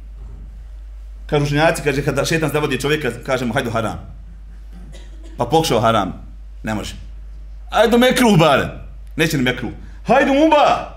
[1.27, 4.16] Kažu učenjaci, kaže, kada šetan zavodi čovjeka, kaže mu, hajdu haram.
[5.37, 6.13] Pa pokušao haram.
[6.63, 6.95] Ne može.
[7.71, 8.69] Ajde mekru, bare.
[9.17, 9.69] Neće ni mekru.
[10.07, 10.93] Hajde muba.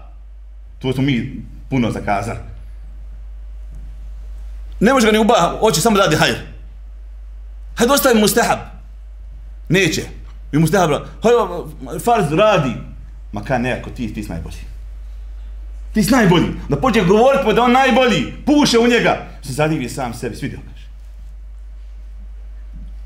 [0.79, 2.39] To smo mi puno zakazali.
[4.79, 6.35] Ne može ga ni uba, hoće samo radi hajr.
[7.75, 8.59] Hajde ostavi mustahab.
[9.69, 10.01] Neće.
[10.51, 10.89] I mustahab,
[11.23, 11.37] hajde,
[11.99, 12.73] farz radi.
[13.31, 14.57] Ma kaj ne, ako ti, ti si najbolji.
[15.93, 16.47] Ti si najbolji.
[16.69, 18.33] Da pođe govoriti mu da on najbolji.
[18.45, 19.27] Puše u njega.
[19.41, 20.35] Se zadivi sam sebi.
[20.35, 20.87] Svidio kaže.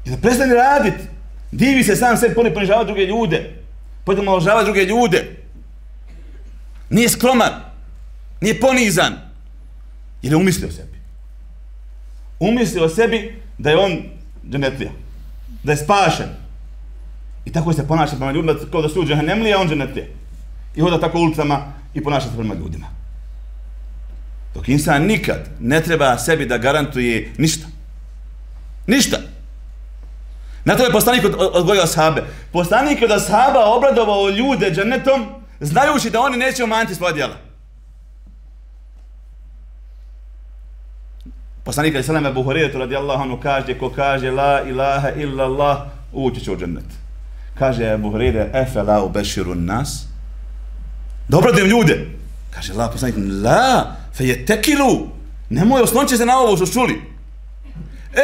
[0.05, 1.12] I da prestane radit.
[1.53, 2.35] Divi se sam sebi.
[2.35, 3.61] Pone ponižava druge ljude.
[4.03, 5.35] Potom maložava druge ljude.
[6.89, 7.53] Nije skroman.
[8.41, 9.13] Nije ponizan.
[10.21, 10.97] Jer je umislio sebi.
[12.39, 14.03] Umislio sebi da je on
[14.51, 14.91] dženetlija.
[15.63, 16.29] Da je spašen.
[17.45, 19.03] I tako se ponaša prema ljudima kao da su u
[19.59, 20.05] on dženetlija.
[20.75, 22.87] I hoda tako ulicama i ponaša se prema ljudima.
[24.53, 27.67] Dok insan nikad ne treba sebi da garantuje ništa.
[28.87, 29.32] Ništa.
[30.65, 32.23] Na to je poslanik od, odgojio sahabe.
[32.51, 35.25] Poslanik je od sahaba obradovao ljude dženetom,
[35.59, 37.35] znajući da oni neće umanjiti svoje djela.
[41.63, 45.77] Poslanik Ali Salama Buharijetu radijallahu anhu kaže, ko kaže la ilaha illa Allah,
[46.13, 46.85] ući će u džennet.
[47.59, 49.11] Kaže Buharije, efe la u
[49.55, 50.07] nas.
[51.27, 52.07] Dobro da im ljude.
[52.51, 55.07] Kaže la, poslanik, la, fe je tekilu.
[55.49, 57.12] Nemoj, osnoće se na ovo što čuli.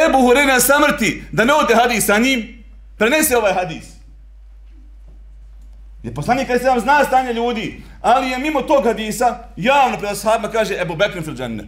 [0.06, 2.64] Ebu Hurena samrti, da ne ode hadis sa njim,
[2.98, 3.84] prenese ovaj hadis.
[6.02, 10.10] Jer poslanik kada se vam zna stanje ljudi, ali je mimo tog hadisa, javno pred
[10.10, 11.64] ashabima kaže, Ebu Bekrin fil dženne,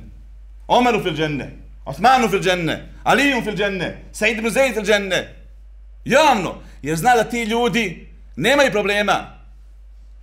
[0.69, 1.51] Omeru fil dženne,
[1.85, 5.37] Osmanu fil dženne, Aliju fil dženne, Said ibn Zaid fil dženne.
[6.05, 9.39] Javno, jer zna da ti ljudi nemaju problema,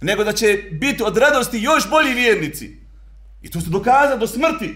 [0.01, 2.77] nego da će biti od radosti još bolji vjernici.
[3.41, 4.75] I to su dokazali do smrti.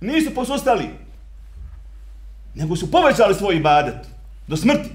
[0.00, 0.88] Nisu posustali.
[2.54, 3.94] Nego su povećali svoj ibadet.
[4.46, 4.88] Do smrti.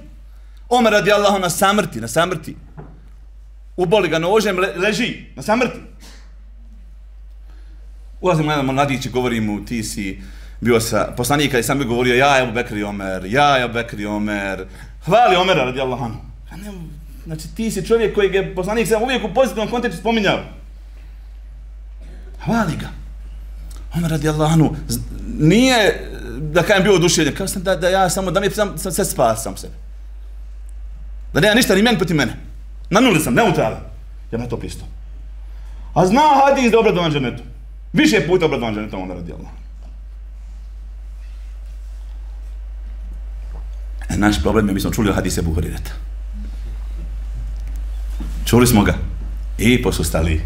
[0.69, 2.55] Omer radi Allahu na samrti, na samrti.
[3.77, 5.79] Uboli ga nožem, leži na samrti.
[8.21, 10.21] Ulazimo jedan mladić i govori mu, ti si
[10.61, 14.67] bio sa poslanika i sam bi govorio, ja Ebu Bekri Omer, ja Ebu Bekri Omer.
[15.05, 16.17] Hvali Omera radi Allahu Allah.
[17.25, 20.43] Znači ti si čovjek koji je poslanik sam uvijek u pozitivnom kontekstu spominjao.
[22.45, 22.89] Hvali ga.
[23.95, 24.51] Omer radi Allah.
[25.39, 28.91] Nije, da kajem bio oduševljen, kao sam da, da ja samo, da mi sam, sam
[28.91, 29.73] se spasam sebe.
[31.33, 32.37] Da nema ništa ni meni proti mene.
[32.89, 33.81] Na nuli sam, neutralan.
[34.31, 34.85] Ja na to pisto.
[35.93, 37.43] A zna hadis da obradovan dženetu.
[37.93, 39.51] Više puta obradovan ženetom onda radi Allah.
[44.09, 45.91] E, naš problem je, mi smo čuli hadise Buharireta.
[48.45, 48.93] Čuli smo ga.
[49.57, 50.41] I posustali.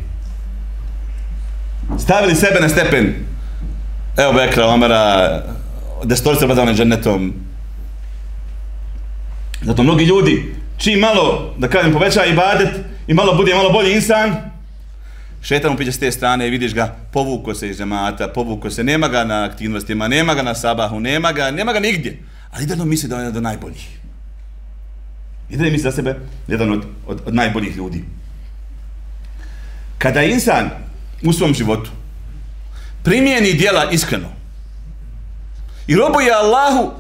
[2.00, 3.16] Stavili sebe na stepen.
[4.18, 5.44] Evo Bekra, Omara,
[6.04, 7.34] destorice obradovan džennetom.
[9.62, 12.70] Zato mnogi ljudi, čim malo, da kažem, poveća ibadet
[13.08, 14.36] i malo bude malo bolji insan,
[15.42, 19.08] šetan upiđe s te strane i vidiš ga, povuko se iz džemata, povuko se, nema
[19.08, 22.20] ga na aktivnostima, nema ga na sabahu, nema ga, nema ga nigdje.
[22.52, 24.00] Ali ideno misli da je jedan od najboljih.
[25.50, 26.16] Ideno misli za sebe
[26.48, 28.04] jedan od, od, od najboljih ljudi.
[29.98, 30.70] Kada insan
[31.24, 31.92] u svom životu
[33.04, 34.41] primijeni dijela iskreno
[35.88, 36.91] i robuje Allahu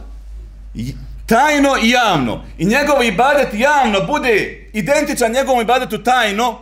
[1.25, 6.59] tajno i javno i njegov ibadet javno bude identičan njegovom ibadetu tajno,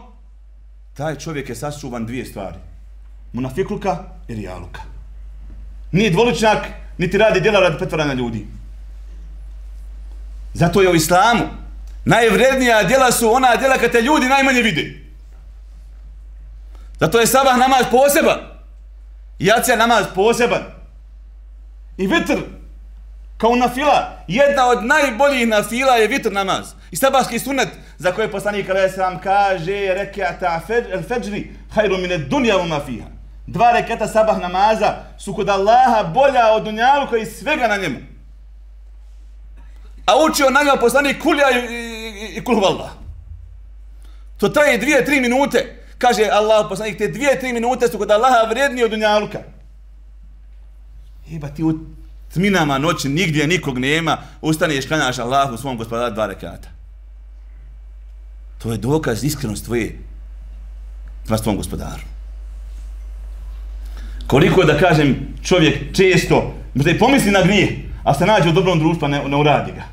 [0.94, 2.58] taj čovjek je sačuvan dvije stvari.
[3.34, 4.82] Munafikluka i rijaluka.
[5.92, 8.48] Nije dvoličnjak, niti radi djela radi pretvaranja ljudi.
[10.54, 11.46] Zato je u islamu
[12.06, 15.00] najvrednija djela su ona djela kad te ljudi najmanje vide.
[17.00, 18.40] Zato je sabah namaz poseban.
[19.40, 20.79] Jacija namaz poseban.
[22.00, 22.38] I vitr
[23.38, 24.24] kao nafila.
[24.28, 26.74] Jedna od najboljih nafila je vitr namaz.
[26.92, 32.68] I sabahski sunet za koje poslanik alaih sallam kaže rekiata al-fajri hajru mine dunja u
[32.68, 33.06] mafija.
[33.48, 38.00] Dva rekata sabah namaza su kod Allaha bolja od dunjalu koji svega na njemu.
[40.06, 42.90] A učio na njoj poslanik kulja i, i, i kulhuvallah.
[44.38, 45.86] To traje dvije, tri minute.
[45.98, 49.40] Kaže Allah poslanik, te dvije, tri minute su kod Allaha vrijednije od dunjaluka.
[51.36, 51.80] Eba ti u
[52.34, 56.70] tminama noći nigdje nikog nema, ustaneš klanjaš Allahu svom gospodaru dva rekata.
[58.58, 60.00] To je dokaz iskrenost tvoje
[61.24, 62.02] prema svom gospodaru.
[64.28, 68.80] Koliko da kažem čovjek često, možda i pomisli na grije, a se nađe u dobrom
[68.80, 69.84] društvu, ne, ne uradi ga.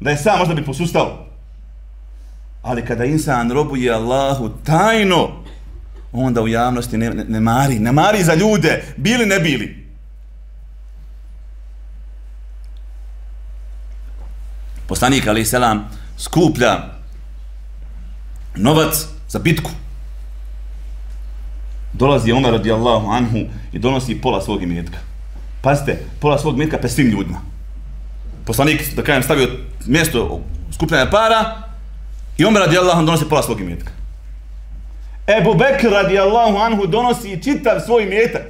[0.00, 1.26] Da je sam možda bi posustao.
[2.62, 5.28] Ali kada insan robuje Allahu tajno,
[6.12, 9.85] onda u javnosti ne, ne, ne mari, ne mari za ljude, bili ne bili.
[14.86, 16.96] Poslanik, ali selam, skuplja
[18.56, 19.70] novac za bitku.
[21.92, 23.38] Dolazi Omer radijallahu anhu
[23.72, 24.98] i donosi pola svog imetka.
[25.62, 27.40] Pazite, pola svog imetka pe svim ljudima.
[28.44, 29.48] Poslanik, da kajem, stavio
[29.86, 30.40] mjesto
[30.72, 31.62] skupljanja para
[32.38, 33.92] i Omer radijallahu anhu donosi pola svog imetka.
[35.26, 38.42] Ebu Bekr radijallahu anhu donosi čitav svoj imetak.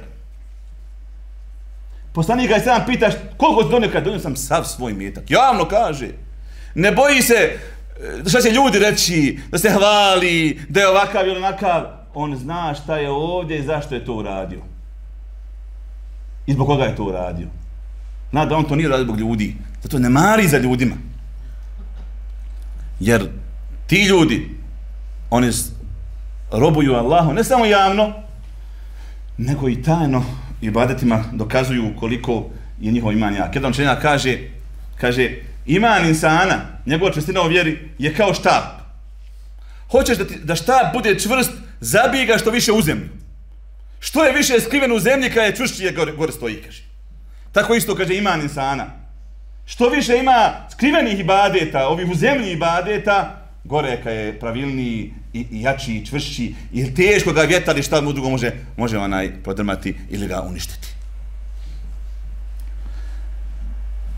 [2.13, 5.31] Poslanik ga je sam pitaš koliko si donio kad donio sam sav svoj imetak.
[5.31, 6.07] Javno kaže.
[6.77, 11.37] Ne boji se eh, šta će ljudi reći, da se hvali, da je ovakav ili
[11.37, 14.61] onakav, on zna šta je ovdje i zašto je to uradio.
[16.47, 17.47] I zbog koga je to uradio.
[18.31, 19.55] Zna da on to nije uradio zbog ljudi.
[19.83, 20.95] Zato ne mari za ljudima.
[22.99, 23.29] Jer
[23.87, 24.49] ti ljudi,
[25.29, 25.51] oni
[26.51, 28.13] robuju Allahu, ne samo javno,
[29.37, 30.23] nego i tajno
[30.61, 32.45] i badetima dokazuju koliko
[32.79, 33.55] je njihov iman jak.
[33.55, 34.37] Jedan čenja kaže,
[34.95, 35.29] kaže,
[35.67, 38.63] iman insana, njegova čvrstina u vjeri, je kao štab.
[39.91, 43.09] Hoćeš da, ti, da štab bude čvrst, zabij ga što više u zemlju.
[43.99, 46.83] Što je više skriven u zemlji, kada je čvršći je gore, gore stoji, kaže.
[47.51, 48.85] Tako isto kaže iman insana.
[49.65, 55.93] Što više ima skrivenih ibadeta, ovih u zemlji ibadeta, goreka je pravilniji i, i jači
[55.93, 60.27] i čvršći i teško ga vjetar i šta mu drugo može, može onaj podrmati ili
[60.27, 60.87] ga uništiti.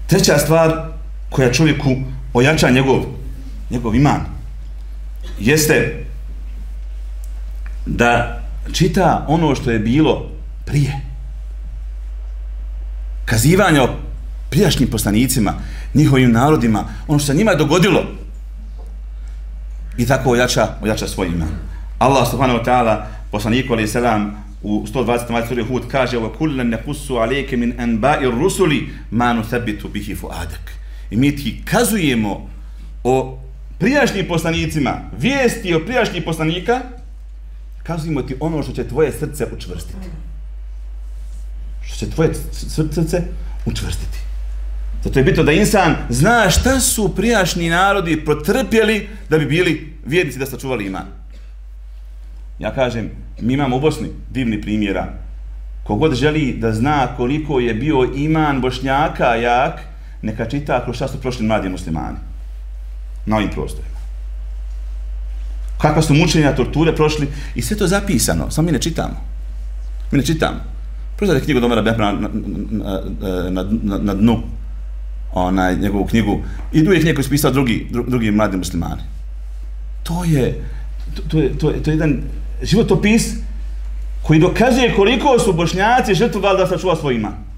[0.07, 0.98] Treća stvar
[1.29, 1.95] koja čovjeku
[2.33, 3.05] ojača njegov,
[3.69, 4.39] njegov iman
[5.39, 6.05] jeste
[7.85, 10.31] da čita ono što je bilo
[10.65, 11.01] prije.
[13.25, 13.89] Kazivanje o
[14.49, 15.53] prijašnjim poslanicima,
[15.93, 18.03] njihovim narodima, ono što se njima dogodilo,
[19.97, 21.49] i tako ojača, ojača svoj iman.
[21.99, 25.07] Allah subhanahu wa ta'ala, poslaniku alaih salam, u 120.
[25.07, 30.15] majte ovaj suri Hud kaže wa kullan naqussu alayka min anba'ir rusuli ma nuthabbitu bihi
[30.15, 30.79] fu'adak.
[31.11, 32.49] I mi ti kazujemo
[33.03, 33.39] o
[33.77, 36.81] prijašnjim poslanicima, vijesti o prijašnjih poslanika,
[37.83, 40.07] kazujemo ti ono što će tvoje srce učvrstiti.
[41.81, 42.33] Što će tvoje
[42.79, 43.21] srce
[43.65, 44.19] učvrstiti.
[45.03, 50.39] Zato je bitno da insan zna šta su prijašnji narodi protrpjeli da bi bili vjernici
[50.39, 51.05] da sačuvali iman.
[52.59, 55.13] Ja kažem, mi imamo u Bosni divni primjera.
[55.83, 59.88] Kogod želi da zna koliko je bio iman bošnjaka jak,
[60.21, 62.17] neka čita kroz šta su prošli mladi muslimani.
[63.25, 63.99] Na ovim prostorima.
[65.77, 69.15] Kakva su mučenja, torture prošli i sve to zapisano, samo mi ne čitamo.
[70.12, 70.60] Mi ne čitamo.
[71.17, 73.01] Prozdajte knjigu Domara Behra na, na,
[73.49, 74.41] na, na, na dnu
[75.34, 76.41] onaj, njegovu knjigu.
[76.73, 79.01] I uvijek neko ispisao drugi, drugi mladi muslimani.
[80.03, 80.63] To je,
[81.15, 82.21] to, to, je, to, je, to je jedan
[82.62, 83.34] životopis
[84.21, 87.48] koji dokazuje koliko su bošnjaci žrtvovali da sačuva svoj iman.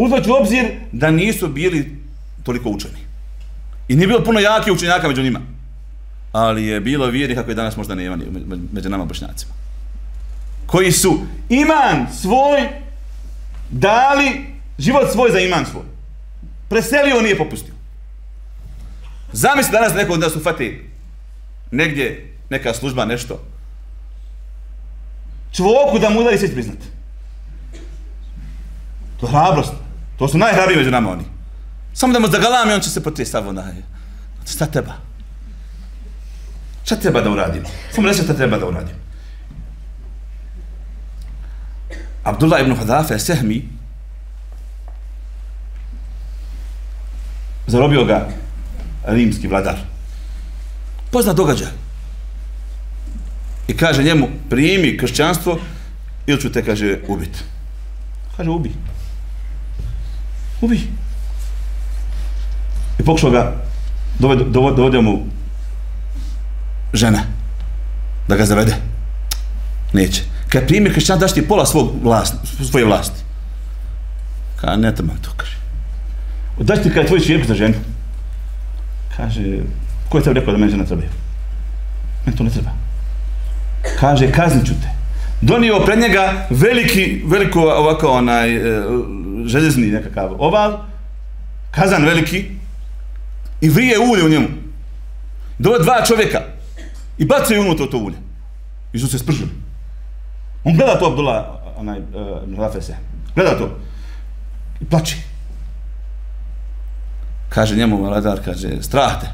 [0.00, 1.96] Uzvać u obzir da nisu bili
[2.42, 2.98] toliko učeni.
[3.88, 5.40] I nije bilo puno jakih učenjaka među njima.
[6.32, 8.18] Ali je bilo vjeri kako je danas možda nema
[8.72, 9.52] među nama bošnjacima.
[10.66, 12.68] Koji su iman svoj
[13.70, 14.46] dali
[14.78, 15.84] život svoj za iman svoj.
[16.68, 17.74] Preselio, nije popustio.
[19.32, 20.88] Zamisli danas neko da su fati
[21.70, 23.44] negdje neka služba, nešto.
[25.52, 26.78] Čvoku da mu udari sve priznat.
[29.20, 29.89] To je hrabrost.
[30.20, 31.24] To su najhrabiji među nama oni.
[31.94, 33.64] Samo da mu zagalame, on će se potrije stavu na
[34.46, 34.92] Šta treba?
[36.84, 37.62] Šta treba da uradim?
[37.94, 38.96] Samo reći šta treba da uradim.
[42.24, 43.68] Abdullah ibn Hadafe Sehmi
[47.66, 48.28] zarobio ga
[49.06, 49.76] rimski vladar.
[51.10, 51.72] Pozna događaj.
[53.68, 55.58] I kaže njemu, primi kršćanstvo
[56.26, 57.38] ili ću te, kaže, ubiti.
[58.36, 58.72] Kaže, ubi.
[60.60, 60.80] Ubi.
[62.98, 63.52] I pokušao ga,
[64.18, 65.26] dovodio, dovodio mu
[66.92, 67.22] žena
[68.28, 68.76] da ga zavede.
[69.92, 70.22] Neće.
[70.48, 72.34] Kad primi kršćanstvo, daš ti pola svog vlast,
[72.70, 73.22] svoje vlasti.
[74.56, 75.56] Ka ne treba to, kaže.
[76.60, 77.74] Daš ti kada tvoj čirku za ženu.
[79.16, 79.42] Kaže,
[80.08, 81.02] ko je tebi rekao da meni žena treba?
[82.26, 82.70] Meni to ne treba.
[84.00, 84.99] Kaže, kaznit ću te.
[85.40, 88.82] Donio pred njega veliki, veliko ovako onaj e,
[89.46, 90.78] željezni nekakav oval,
[91.70, 92.44] kazan veliki,
[93.60, 94.48] i vrije ulje u njemu.
[95.58, 96.40] Dovo dva čovjeka
[97.18, 98.16] i bacaju unutra to ulje.
[98.92, 99.50] I su se spržili.
[100.64, 101.44] On gleda to Abdullah,
[101.76, 102.96] onaj, uh, Rafese.
[103.34, 103.78] Gleda to.
[104.80, 105.16] I plače.
[107.48, 109.26] Kaže njemu vladar, kaže, strah te.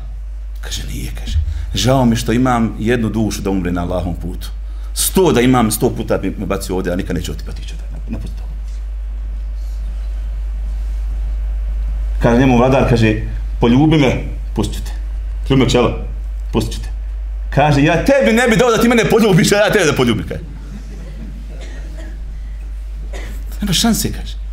[0.61, 1.39] Kaže, nije, kaže.
[1.75, 4.49] Žao mi što imam jednu dušu da umre na Allahom putu.
[4.97, 7.87] Sto da imam, sto puta bi me bacio ovdje, a nikad neću otipati ići ovdje.
[8.11, 8.43] Ne pusti
[12.23, 13.23] Kaže njemu vladar, kaže,
[13.61, 14.25] poljubi me,
[14.55, 14.93] pustit te.
[15.49, 15.99] Poljubi me čelo,
[16.53, 16.89] pustit te.
[17.51, 20.29] Kaže, ja tebi ne bi dao da ti mene poljubiš, a ja tebe da poljubim,
[20.29, 20.45] kaže.
[23.61, 24.47] Nema šanse, kaže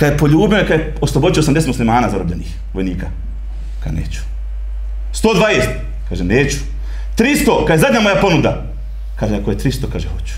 [0.00, 3.06] kad je poljubio, kad je oslobođio 80 muslimana zarobljenih vojnika.
[3.84, 4.20] Kaže, neću.
[5.14, 5.66] 120,
[6.08, 6.56] kaže neću.
[7.20, 8.62] 300, kaže, zadnja moja ponuda.
[9.16, 10.34] Kaže, ako je 300, kaže, hoću.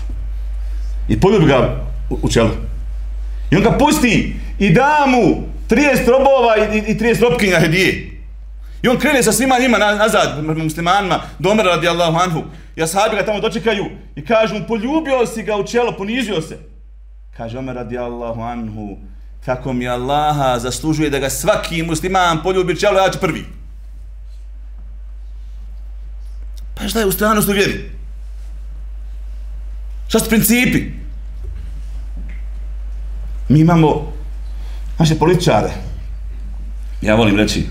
[1.07, 1.79] I poljubi ga
[2.09, 2.49] u, u čelu.
[3.51, 8.11] I on ga pusti i da mu 30 robova i, i, i 30 robkinja hedije.
[8.83, 12.43] I on krene sa svima njima nazad, muslimanima, do Omera radijallahu anhu.
[12.75, 16.57] Ja ashabi ga tamo dočekaju i kažu mu, poljubio si ga u čelo, ponizio se.
[17.37, 18.97] Kaže Omer radijallahu anhu,
[19.45, 23.62] kako mi Allaha zaslužuje da ga svaki musliman poljubi čelo, ja ću prvi.
[26.83, 27.11] Pa šta je u
[27.49, 27.91] u vjeri?
[30.07, 30.91] Šta su principi?
[33.49, 34.13] Mi imamo
[34.99, 35.69] naše političare.
[37.01, 37.67] Ja volim reći,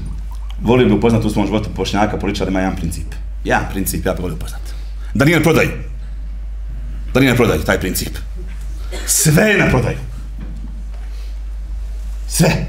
[0.63, 3.07] volim bi upoznat u svom životu pošnjaka, političara ima jedan princip.
[3.45, 4.61] Jedan princip, ja bi volio upoznat.
[5.15, 5.71] Da nije na prodaju.
[7.15, 8.17] Da nije na prodaju, taj princip.
[9.07, 9.99] Sve je na prodaju.
[12.29, 12.67] Sve.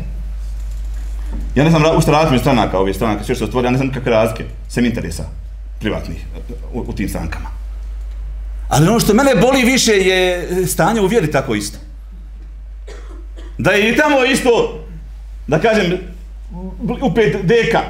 [1.56, 3.92] Ja ne znam u što raditi stranaka, ove stranaka, sve što stvori, ja ne znam
[3.92, 5.43] kakve razlike, sem interesa
[5.84, 6.26] privatnih
[6.74, 7.50] u, u tim strankama.
[8.70, 11.78] Ali ono što mene boli više je stanje u vjeri tako isto.
[13.58, 14.86] Da je i tamo isto,
[15.48, 15.98] da kažem,
[17.02, 17.82] u pet deka,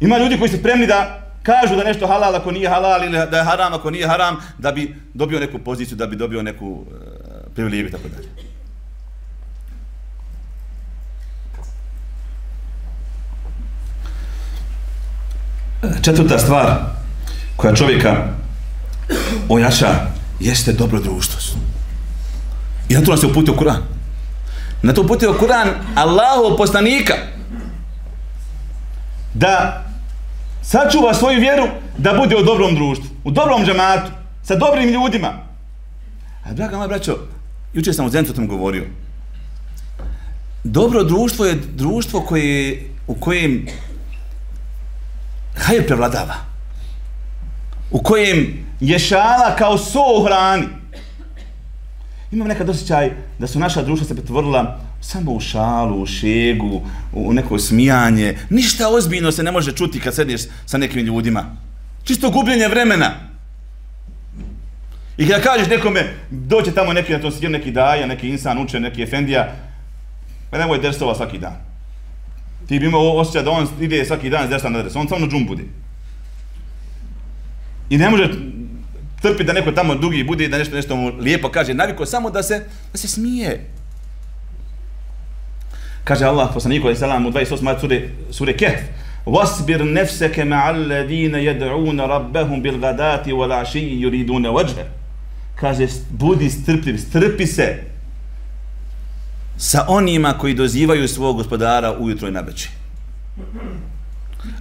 [0.00, 3.38] ima ljudi koji su spremni da kažu da nešto halal ako nije halal ili da
[3.38, 6.84] je haram ako nije haram, da bi dobio neku poziciju, da bi dobio neku uh,
[7.54, 8.28] privilegiju i tako dalje.
[16.02, 16.76] Četvrta stvar
[17.56, 18.28] koja čovjeka
[19.48, 19.88] ojača
[20.40, 21.40] jeste dobro društvo.
[22.88, 23.82] I na to nas je uputio Kur'an.
[24.82, 27.14] Na to uputio Kur'an Allahov poslanika
[29.34, 29.84] da
[30.62, 31.68] sačuva svoju vjeru
[31.98, 34.10] da bude u dobrom društvu, u dobrom džamatu,
[34.42, 35.32] sa dobrim ljudima.
[36.44, 37.18] A draga moja braćo,
[37.74, 38.84] juče sam u Zencu tom govorio.
[40.64, 43.66] Dobro društvo je društvo koje, u kojem
[45.54, 46.34] hajr prevladava.
[47.90, 50.66] U kojem je šala kao so u hrani.
[52.32, 56.82] Imam nekad osjećaj da su naša društva se pretvorila samo u šalu, u šegu,
[57.12, 58.38] u neko smijanje.
[58.50, 61.56] Ništa ozbiljno se ne može čuti kad sediš sa nekim ljudima.
[62.04, 63.10] Čisto gubljenje vremena.
[65.16, 68.80] I kada kažeš nekome, doće tamo neki na to sjedio neki daja, neki insan uče,
[68.80, 69.52] neki efendija,
[70.50, 71.73] pa nemoj dersova svaki dan.
[72.66, 75.26] Ti bi imao osjećaj da on ide svaki dan iz desna na dres, on samo
[75.26, 75.62] džum bude.
[77.90, 78.30] I ne može
[79.22, 82.30] trpiti da neko tamo dugi bude i da nešto nešto mu lijepo kaže, naviko samo
[82.30, 83.70] da se, da se smije.
[86.04, 87.80] Kaže Allah poslaniku alejhi selam u 28.
[87.80, 88.80] sure sure Kehf:
[89.26, 94.84] "Wasbir nafsaka ma'al ladina yad'un rabbahum bil ghadati wal 'ashi yuriduna wajha."
[95.56, 97.93] Kaže budi strpljiv, strpi se
[99.56, 102.70] sa onima koji dozivaju svog gospodara ujutro i navečer.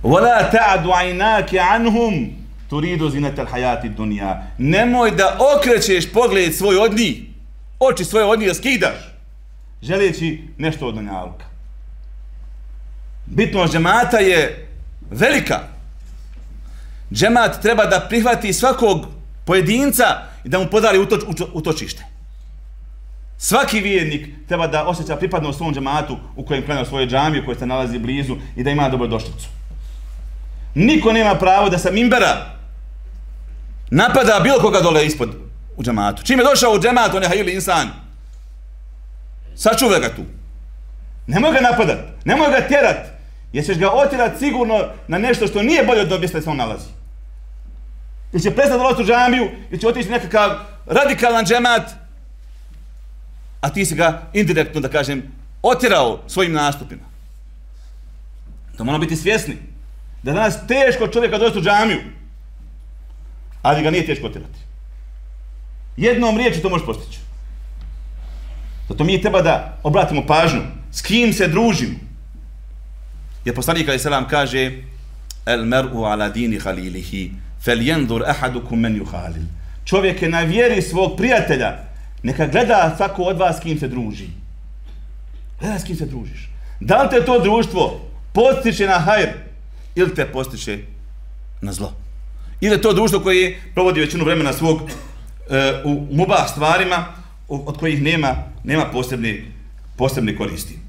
[0.03, 2.29] Wala ta'du 'aynaka 'anhum
[2.69, 4.41] turidu zinata al-hayati ad-dunya.
[4.57, 7.21] Nemoj da okrećeš pogled svoj od njih.
[7.79, 9.13] Oči svoje od njih da skidaš
[9.83, 11.45] želeći nešto od dunjaluka.
[13.25, 14.67] Bitnost džemata je
[15.11, 15.59] velika.
[17.13, 19.05] Džemat treba da prihvati svakog
[19.45, 20.03] pojedinca
[20.43, 21.21] i da mu podari utoč,
[21.53, 22.03] utočište.
[23.38, 27.65] Svaki vjernik treba da osjeća pripadnost svom džamatu u kojem klanja svoje džamije, koje se
[27.65, 29.47] nalazi blizu i da ima dobrodošlicu.
[30.75, 32.53] Niko nema pravo da sa mimbera
[33.91, 35.29] napada bilo koga dole ispod
[35.77, 36.23] u džamatu.
[36.23, 37.89] Čim je došao u džamat, on je hajili insan.
[39.55, 40.21] Sačuvaj ga tu.
[41.27, 43.05] Nemoj ga napadat, nemoj ga tjerat,
[43.53, 46.89] jer ćeš ga otjerat sigurno na nešto što nije bolje od objesta se on nalazi.
[48.34, 50.49] Ili će prestati dolaziti u džamiju, ili će otići nekakav
[50.86, 52.03] radikalan džemat,
[53.64, 55.24] a ti si ga indirektno, da kažem,
[55.61, 57.07] otjerao svojim nastupima.
[58.78, 59.55] Da moramo biti svjesni
[60.24, 61.99] da danas teško čovjeka dovesti u džamiju,
[63.61, 64.59] ali ga nije teško otjerati.
[65.97, 67.20] Jednom riječi to može postići.
[68.89, 70.61] Zato mi treba da obratimo pažnju
[70.91, 71.95] s kim se družimo.
[73.45, 74.72] Jer poslanik Ali Selam kaže
[75.45, 77.32] El mer'u ala dini halilihi
[77.64, 79.43] fel jendur ahadukum men juhalil.
[79.86, 81.92] Čovjek je na vjeri svog prijatelja.
[82.24, 84.28] Neka gleda svako od vas s kim se druži.
[85.59, 86.49] Gleda s kim se družiš.
[86.80, 88.01] Da li te to društvo
[88.34, 89.30] postiče na hajr
[89.95, 90.80] ili te postiče
[91.61, 91.93] na zlo?
[92.61, 97.05] Ili to društvo koje provodi većinu vremena svog e, u mubah stvarima,
[97.47, 99.41] od kojih nema nema posebne
[99.97, 100.80] posebne koristi.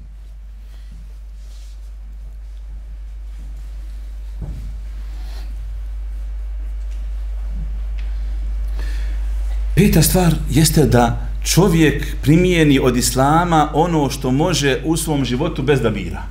[9.75, 15.81] Peta stvar jeste da čovjek primijeni od islama ono što može u svom životu bez
[15.81, 16.23] da bira.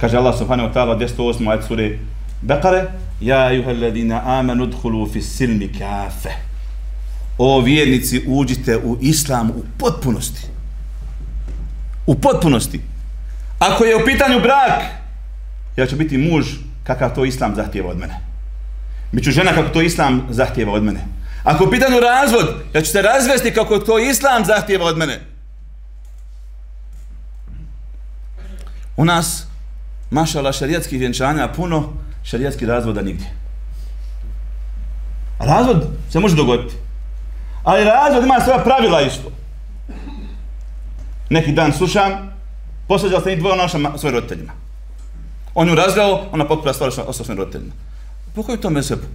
[0.00, 1.50] Kaže Allah subhanahu wa ta'ala 208.
[1.50, 1.98] ajat sure
[2.42, 2.84] Bekare
[3.20, 6.30] Ja ayuha alladina amanu dhulu fi silmi kafe
[7.38, 10.46] o vjernici uđite u islam u potpunosti.
[12.06, 12.80] U potpunosti.
[13.58, 14.82] Ako je u pitanju brak,
[15.76, 16.46] ja ću biti muž
[16.84, 18.33] kakav to islam zahtjeva od mene.
[19.14, 21.04] Biću žena kako to islam zahtjeva od mene.
[21.44, 25.20] Ako je u pitanju razvod, ja ću se razvesti kako to islam zahtjeva od mene.
[28.96, 29.46] U nas,
[30.10, 31.92] mašala šarijatskih vjenčanja puno,
[32.24, 33.26] šarijatskih razvoda nigdje.
[35.38, 36.74] A razvod se može dogoditi.
[37.64, 39.32] Ali razvod ima svoja pravila isto.
[41.30, 42.12] Neki dan slušam,
[42.88, 44.52] posveđala sam i dvoje našim svojim roditeljima.
[45.54, 47.72] On ju razveo, ona potpura stvar sa svojim roditeljima.
[48.34, 49.06] Po kojoj to mesebu?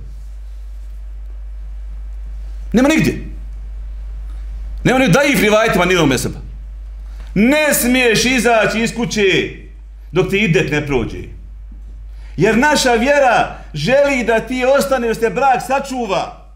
[2.74, 3.26] Nema nigdje.
[4.84, 6.38] Nema ni da ih rivajtima nije u mesebu.
[7.36, 9.56] Ne smiješ izaći iz kuće
[10.12, 11.18] dok ti idet ne prođe.
[12.38, 16.52] Jer naša vjera želi da ti ostane, da se brak sačuva.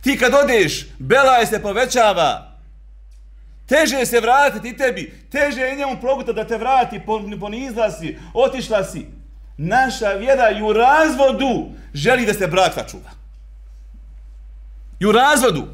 [0.00, 2.54] Ti kad odeš, belaj se povećava.
[3.66, 5.12] Teže se vratiti tebi.
[5.30, 7.00] Teže je njemu proguta da te vrati,
[7.40, 9.06] ponizla si, otišla si.
[9.56, 13.10] Naša vjera i u razvodu želi da se brak sačuva.
[15.00, 15.68] I u razvodu.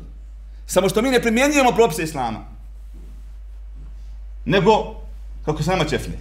[0.66, 2.44] Samo što mi ne primjenjujemo propise Islama.
[4.44, 5.00] Nego,
[5.44, 6.14] kako sama čefne.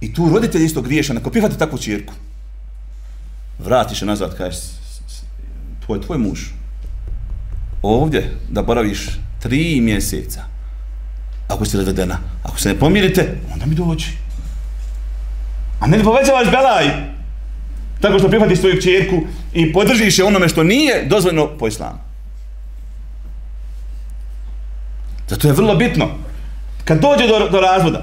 [0.00, 2.12] I tu roditelj isto griješan, ako prihvate takvu čirku,
[3.58, 4.60] vratiš je nazad, kažeš,
[5.84, 6.40] tvoj, tvoj muž,
[7.82, 9.08] ovdje da boraviš
[9.42, 10.44] tri mjeseca,
[11.48, 14.23] ako si razvedena, ako se ne pomirite, onda mi dođi.
[15.84, 16.84] A ne povećavaš belaj,
[18.00, 19.20] tako što prihvatiš svoju čerku
[19.54, 21.98] i podržiš je onome što nije dozvoljeno po islamu.
[25.28, 26.08] Zato je vrlo bitno,
[26.84, 28.02] kad dođe do, do razvoda,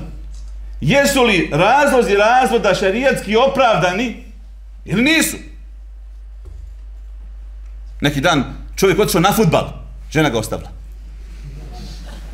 [0.81, 4.23] jesu li razlozi razvoda šarijatski opravdani
[4.85, 5.37] ili nisu?
[8.01, 8.43] Neki dan
[8.75, 9.67] čovjek otišao na futbal,
[10.11, 10.69] žena ga ostavila.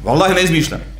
[0.03, 0.96] Wallahi ne izmišljam.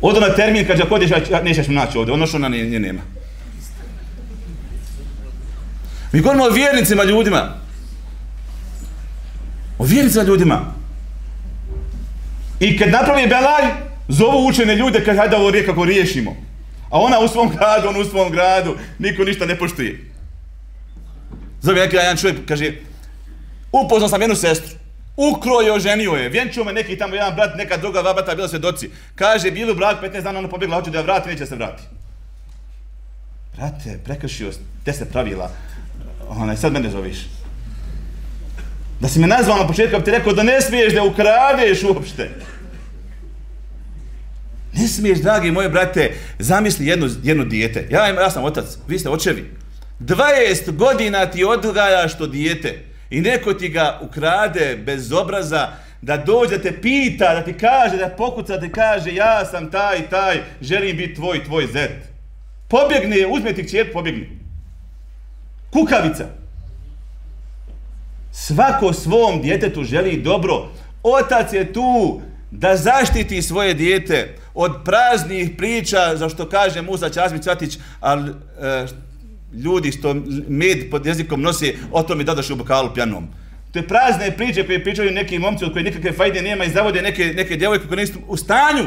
[0.00, 1.10] Odo na termin, kaže, ako odeš,
[1.44, 3.00] nećeš mi naći ovdje, ono što ona nje nema.
[6.12, 7.54] Mi govorimo o vjernicima ljudima.
[9.78, 10.74] O vjernicima ljudima.
[12.60, 13.62] I kad napravi belaj,
[14.08, 16.36] zovu učene ljude, kaže, hajde ovo kako riješimo.
[16.90, 20.04] A ona u svom gradu, on u svom gradu, niko ništa ne poštuje.
[21.60, 22.72] Zove neki jedan čovjek, kaže,
[23.72, 24.78] upoznao sam jednu sestru,
[25.18, 28.90] Ukro je, oženio je, vjenčio me neki tamo jedan brat, neka druga vabata, bila svjedoci.
[29.14, 31.82] Kaže, bilo brak, 15 dana, ona pobjegla, hoće da je vrati, neće se vrati.
[33.56, 34.50] Brate, prekršio,
[34.84, 35.50] te se pravila,
[36.28, 37.16] onaj, sad mene zoveš.
[39.00, 42.30] Da si me nazvao na početku, ti rekao da ne smiješ da ukradeš uopšte.
[44.72, 47.88] Ne smiješ, dragi moje brate, zamisli jedno, jedno dijete.
[47.90, 49.50] Ja, ja sam otac, vi ste očevi.
[50.00, 55.68] 20 godina ti odgajaš to dijete i neko ti ga ukrade bez obraza
[56.02, 59.70] da dođe da te pita, da ti kaže, da pokuca, da ti kaže ja sam
[59.70, 61.90] taj, taj, želim biti tvoj, tvoj zet.
[62.68, 64.28] Pobjegne, uzme ti kćer, pobjegne.
[65.72, 66.26] Kukavica.
[68.32, 70.68] Svako svom djetetu želi dobro.
[71.02, 77.42] Otac je tu da zaštiti svoje dijete od praznih priča, za što kaže Musa Ćazmić
[77.42, 78.86] Cvatić, ali e,
[79.52, 80.14] ljudi što
[80.48, 83.28] med pod jezikom nosi, o tome da daš u bokalu pjanom.
[83.72, 87.02] To je prazne priče koje pričaju neki momci od koje nikakve fajde nema i zavode
[87.02, 88.84] neke, neke djevojke koje nisu u stanju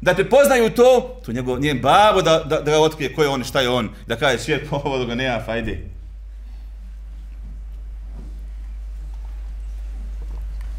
[0.00, 3.28] da te poznaju to, to njegov, njen babo da, da, da ga otkrije ko je
[3.28, 5.78] on i šta je on, da kaže svijet po ovo ga nema fajde.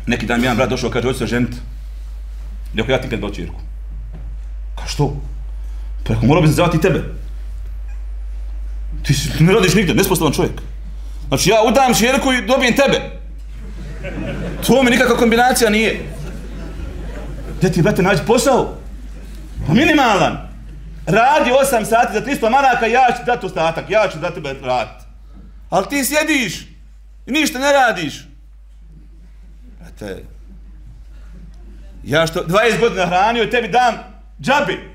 [0.07, 1.57] Neki dan mi jedan brat došao, kaže, hoće se ženiti.
[2.75, 3.61] Rekao, ja ti kad doći Irku.
[4.75, 5.21] Ka što?
[6.03, 7.03] Pa rekao, morao bi se zvati tebe.
[9.05, 10.61] Ti si, ne radiš nigde, nespostavan čovjek.
[11.27, 13.01] Znači, ja udam čerku i dobijem tebe.
[14.67, 16.05] To mi nikakva kombinacija nije.
[17.57, 18.77] Gdje ti, brate, nađi posao?
[19.67, 20.45] Pa minimalan.
[21.05, 25.05] Radi 8 sati za 300 maraka, ja ću dati ostatak, ja ću dati tebe raditi.
[25.69, 26.61] Ali ti sjediš
[27.25, 28.27] i ništa ne radiš.
[29.79, 30.23] Brate,
[32.03, 33.93] ja što 20 godina hranio, tebi dam
[34.41, 34.94] džabi.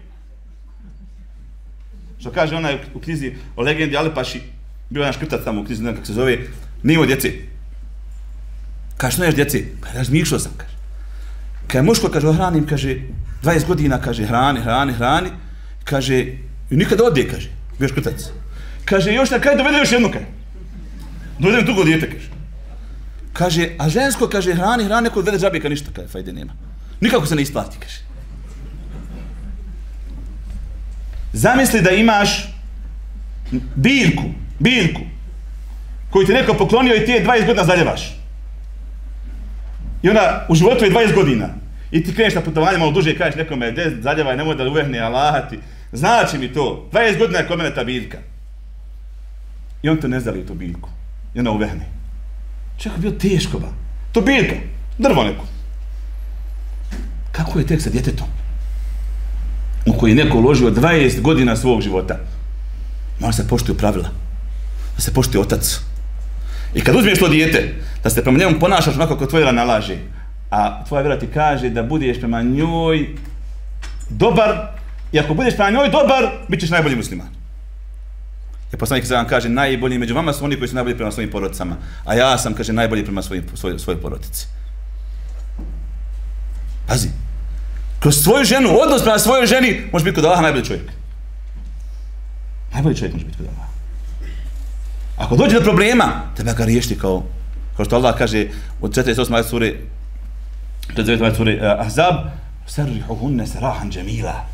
[2.21, 4.41] Što kaže onaj u knjizi o legendi Alepaši,
[4.91, 6.39] bio jedan škrtac tamo u knjizi, ne kako se zove,
[6.83, 7.33] nimo djece.
[8.97, 9.63] Kaže, što neš djece?
[9.81, 10.77] Pa razmišljao sam, kaže.
[11.67, 12.97] Kaže, muško, kaže, hranim, kaže,
[13.43, 15.31] 20 godina, kaže, hrani, hrani, hrani,
[15.85, 16.19] kaže,
[16.71, 17.49] i nikada ode, kaže,
[17.79, 18.29] bio škrtac.
[18.85, 20.27] Kaže, još na kraju dovede još jednu, kaže.
[21.39, 22.31] Dovede drugo djete, kaže.
[23.33, 26.53] Kaže, a žensko, kaže, hrani, hrani, neko dovede džabe, ništa, kaže, fajde nema.
[27.01, 28.10] Nikako se ne isplati, kaže.
[31.33, 32.55] Zamisli da imaš
[33.75, 34.25] biljku,
[34.59, 35.01] biljku,
[36.11, 38.17] koju ti neko poklonio i ti je 20 godina zaljevaš.
[40.03, 41.49] I ona u životu je 20 godina.
[41.91, 44.99] I ti kreneš na putovanje malo duže i kažeš nekome, de zaljevaj, nemoj da uvehne
[44.99, 45.59] Allahati.
[45.93, 48.19] Znači mi to, 20 godina je kod mene ta biljka.
[49.83, 50.89] I on te ne zali tu biljku.
[51.35, 51.87] I ona uvehne.
[52.79, 53.69] Čekaj, bio teško ba.
[54.13, 54.55] To biljka,
[54.99, 55.45] drvo neko.
[57.33, 58.27] Kako je tek sa djetetom?
[59.87, 62.19] U koji neko uložio 20 godina svog života.
[63.21, 64.09] Mora se poštuju pravila.
[64.97, 65.81] Da se poštuje otac.
[66.75, 69.97] I kad uzmiješ to dijete, da se prema njemu ponašaš onako kako tvoja nalaže,
[70.51, 73.09] a tvoja vjera ti kaže da budeš prema njoj
[74.11, 74.51] dobar,
[75.13, 77.29] i ako budeš prema njoj dobar, bit ćeš najbolji musliman.
[78.73, 81.77] Jer poslanik se kaže, najbolji među vama su oni koji su najbolji prema svojim porodicama,
[82.05, 84.47] a ja sam, kaže, najbolji prema svojim, svoj, svojoj porodici.
[86.87, 87.09] Pazi.
[88.01, 90.91] Kroz svoju ženu, odnos prema svojoj ženi, može biti kod Allaha najbolji čovjek.
[92.73, 93.71] Najbolji čovjek može biti kod Allaha.
[95.17, 97.23] Ako dođe do problema, treba ga riješiti kao,
[97.77, 98.47] kao što Allah kaže
[98.81, 99.35] u 48.
[99.35, 99.77] ajat suri,
[100.97, 101.23] 49.
[101.23, 102.15] ajat suri uh, Ahzab,
[102.67, 104.47] sarrihuhunne sarahan džemila.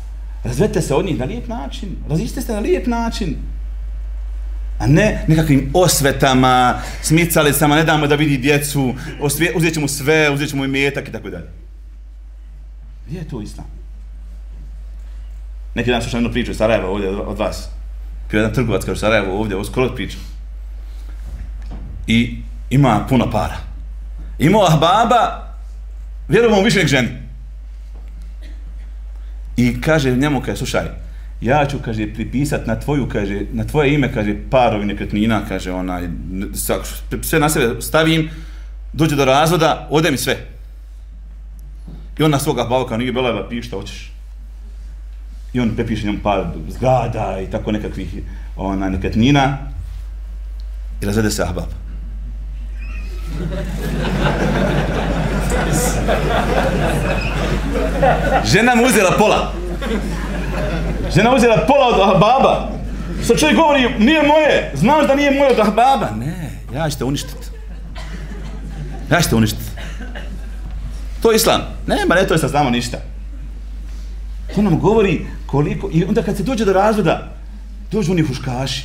[0.43, 3.35] Razvete se od njih na lijep način, Razište se na lijep način.
[4.79, 8.93] A ne nekakvim osvetama, smicalicama, ne damo da vidi djecu,
[9.55, 11.66] uzet ćemo sve, uzet ćemo imetak i tako dalje.
[13.07, 13.67] Gdje je to islam?
[15.75, 17.69] Neki dan slušam jednu priču iz Sarajeva ovdje od vas.
[18.29, 20.17] Pio jedan trgovac kao Sarajevo ovdje, ovo skoro priča.
[22.07, 22.37] I
[22.69, 23.57] ima puno para.
[24.39, 25.53] Imao ahbaba,
[26.27, 27.09] vjerovom više nek ženi.
[29.57, 30.85] I kaže njemu, kaže, slušaj,
[31.41, 36.09] ja ću, kaže, pripisat na tvoju, kaže, na tvoje ime, kaže, parovi nekretnina, kaže, onaj,
[37.21, 38.29] sve na sebe stavim,
[38.93, 40.56] dođe do razvoda, ode mi sve.
[42.19, 44.11] I on na svoga bavka nije beleva, pi šta hoćeš.
[45.53, 48.07] I on prepiše njom par zgrada i tako nekakvih
[48.57, 49.57] ona, nekretnina
[51.01, 51.69] i razvede se ahbab.
[58.45, 59.53] Žena mu uzela pola.
[61.15, 62.69] Žena uzela pola od ahbaba.
[63.23, 66.09] Što čovjek govori, nije moje, znaš da nije moje od ahbaba.
[66.19, 67.47] Ne, ja ću te uništiti.
[69.11, 69.71] Ja ću te uništiti.
[71.21, 71.61] To je islam.
[71.87, 72.97] Nema, ne, to je sa znamo ništa.
[74.55, 75.89] To nam govori koliko...
[75.93, 77.35] I onda kad se dođe do razvoda,
[77.91, 78.83] dođu oni huškaši.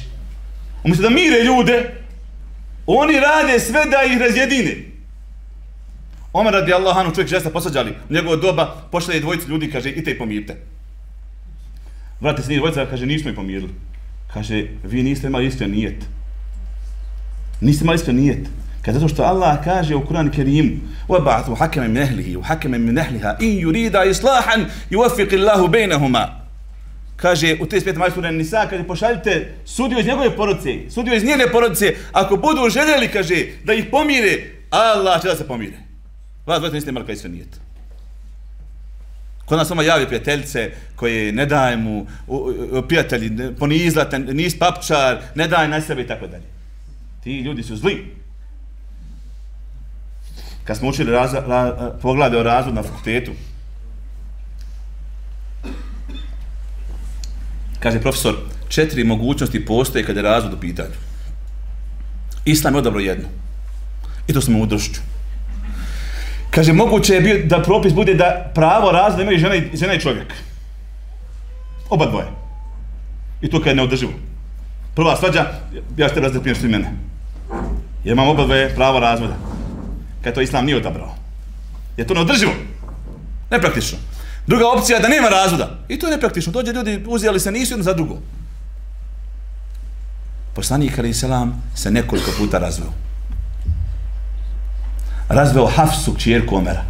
[0.85, 1.95] Umjesto da mire ljude,
[2.87, 4.76] oni rade sve da ih razjedine.
[6.33, 7.95] Omer radi Allahanu čovjek žesta posađali.
[8.11, 10.18] U njegovo doba pošle dvojicu ljudi, kaže, i pomirite.
[10.18, 10.57] pomirte.
[12.20, 13.68] Vrate se nije dvojica, kaže, nismo i pomirili.
[14.35, 16.05] Kaže, vi niste imali iskren nijet.
[17.61, 18.49] Niste imali iskren nijet.
[18.82, 23.38] Kad zato što Allah kaže u Kur'an Kerimu وَبَعْثُ حَكَمًا مِنْ أَهْلِهِ وَحَكَمًا مِنْ أَهْلِهَا
[23.41, 26.47] إِنْ يُرِيدَ إِصْلَاحًا يُوَفِّقِ اللَّهُ بَيْنَهُمَا
[27.15, 27.97] Kaže u 35.
[27.97, 33.07] majstvu Nisa, kaže pošaljite sudiju iz njegove porodice, sudiju iz njene porodice, ako budu željeli,
[33.07, 35.78] kaže, da ih pomire, Allah će da se pomire.
[36.45, 37.59] Vas dvojte niste imali kaj sve nijet.
[39.45, 42.05] Kod nas samo javi prijateljice koje ne daje mu,
[42.88, 46.45] prijatelji, ponizlate, nis papčar, ne daje na sebe i tako dalje.
[47.24, 48.15] Ti ljudi su zli
[50.64, 53.32] kad smo učili raz, ra, e, poglade o razvodu na fakultetu,
[57.80, 58.34] kaže profesor,
[58.68, 60.94] četiri mogućnosti postoje kada je razvod u pitanju.
[62.44, 63.28] Islam je odabro jedno.
[64.26, 65.00] I to smo u dršću.
[66.50, 70.00] Kaže, moguće je bio da propis bude da pravo razvoda imaju žena i, žena i
[70.00, 70.34] čovjek.
[71.90, 72.26] Oba dvoje.
[73.42, 74.12] I to kada je neodrživo.
[74.94, 75.46] Prva svađa,
[75.96, 76.92] ja ću te razdeliti što mene.
[78.04, 79.51] Jer imam oba dvoje pravo razvoda
[80.25, 81.14] kad to islam nije odabrao.
[81.97, 82.53] Je to neodrživo?
[83.51, 83.99] Nepraktično.
[84.47, 85.79] Druga opcija je da nema razvoda.
[85.89, 86.53] I to je nepraktično.
[86.53, 88.18] Dođe ljudi, uzijali se, nisu jedno za drugo.
[90.55, 92.93] Poslanik Ali Selam se nekoliko puta razveo.
[95.29, 96.85] Razveo Hafsu, čjerku Omera.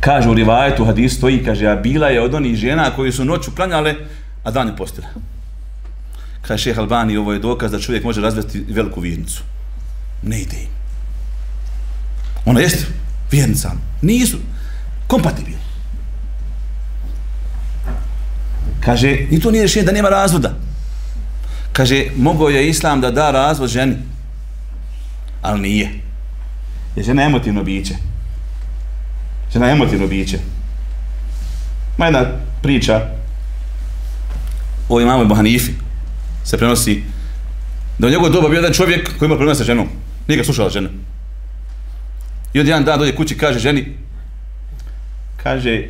[0.00, 3.50] Kaže u rivajetu hadis stoji, kaže, a bila je od onih žena koji su noću
[3.56, 3.94] klanjale,
[4.44, 5.06] a dan je postile.
[6.42, 9.42] Kaže šeh Albani, ovo je dokaz da čovjek može razvesti veliku vjernicu.
[10.22, 10.79] Ne ide im.
[12.44, 12.86] Ona jeste
[13.30, 13.72] vjernica.
[14.02, 14.36] Nisu
[15.06, 15.60] kompatibilni.
[18.80, 20.54] Kaže, i to nije rješenje da nema razvoda.
[21.72, 23.96] Kaže, mogao je Islam da da razvod ženi.
[25.42, 25.90] Ali nije.
[26.96, 27.94] Je žena emotivno biće.
[29.52, 30.38] Žena emotivno biće.
[31.98, 32.24] Ma jedna
[32.62, 33.00] priča
[34.88, 35.72] o imamo Ebu Hanifi
[36.44, 37.02] se prenosi
[37.98, 39.88] da u njegovoj doba bio jedan čovjek koji ima problema sa ženom.
[40.28, 40.88] Nije ga slušala žena.
[42.52, 43.96] I od jedan dan dođe kući kaže ženi,
[45.42, 45.88] kaže,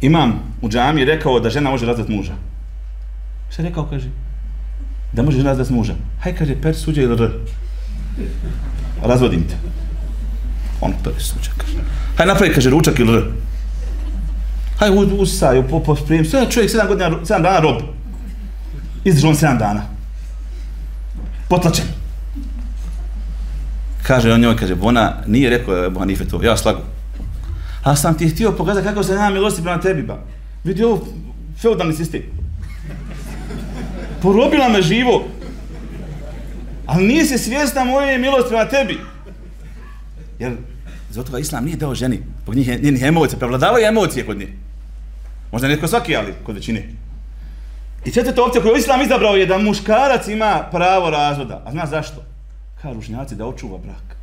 [0.00, 2.32] imam u džami rekao da žena može razdat muža.
[3.50, 4.08] Šta je rekao, kaže?
[5.12, 5.94] Da može žena razdat muža.
[6.20, 7.30] Haj, kaže, per suđa ili r.
[9.02, 9.54] Razvodim te.
[10.80, 11.78] On per suđa, kaže.
[12.16, 13.24] Haj, napravi, kaže, ručak ili r.
[14.78, 16.24] Haj, usaj, po, po, prijem.
[16.24, 17.82] Sve čovjek, sedam godina, sedam dana rob.
[19.04, 19.82] Izdržao on sedam dana.
[21.48, 22.03] Potlačen
[24.06, 26.80] kaže on njoj, kaže, ona nije rekao Ebu Hanife to, ja slagu.
[27.82, 30.18] A sam ti htio pokazati kako se nema milosti prema tebi, ba.
[30.64, 31.06] Vidi ovo
[31.62, 32.22] feudalni sistem.
[34.22, 35.24] Porobila me živo.
[36.86, 38.98] Ali nije se svjesna moje milosti prema tebi.
[40.38, 40.52] Jer
[41.10, 44.48] zato ga Islam nije dao ženi, Pog njih, njenih emocija, prevladavaju emocije kod njih.
[45.52, 46.82] Možda netko svaki, ali kod većine.
[48.04, 51.62] I četvrta opcija koju Islam izabrao je da muškarac ima pravo razvoda.
[51.66, 52.33] A zna zašto?
[52.84, 54.16] Kažu žnjaci da očuva brak.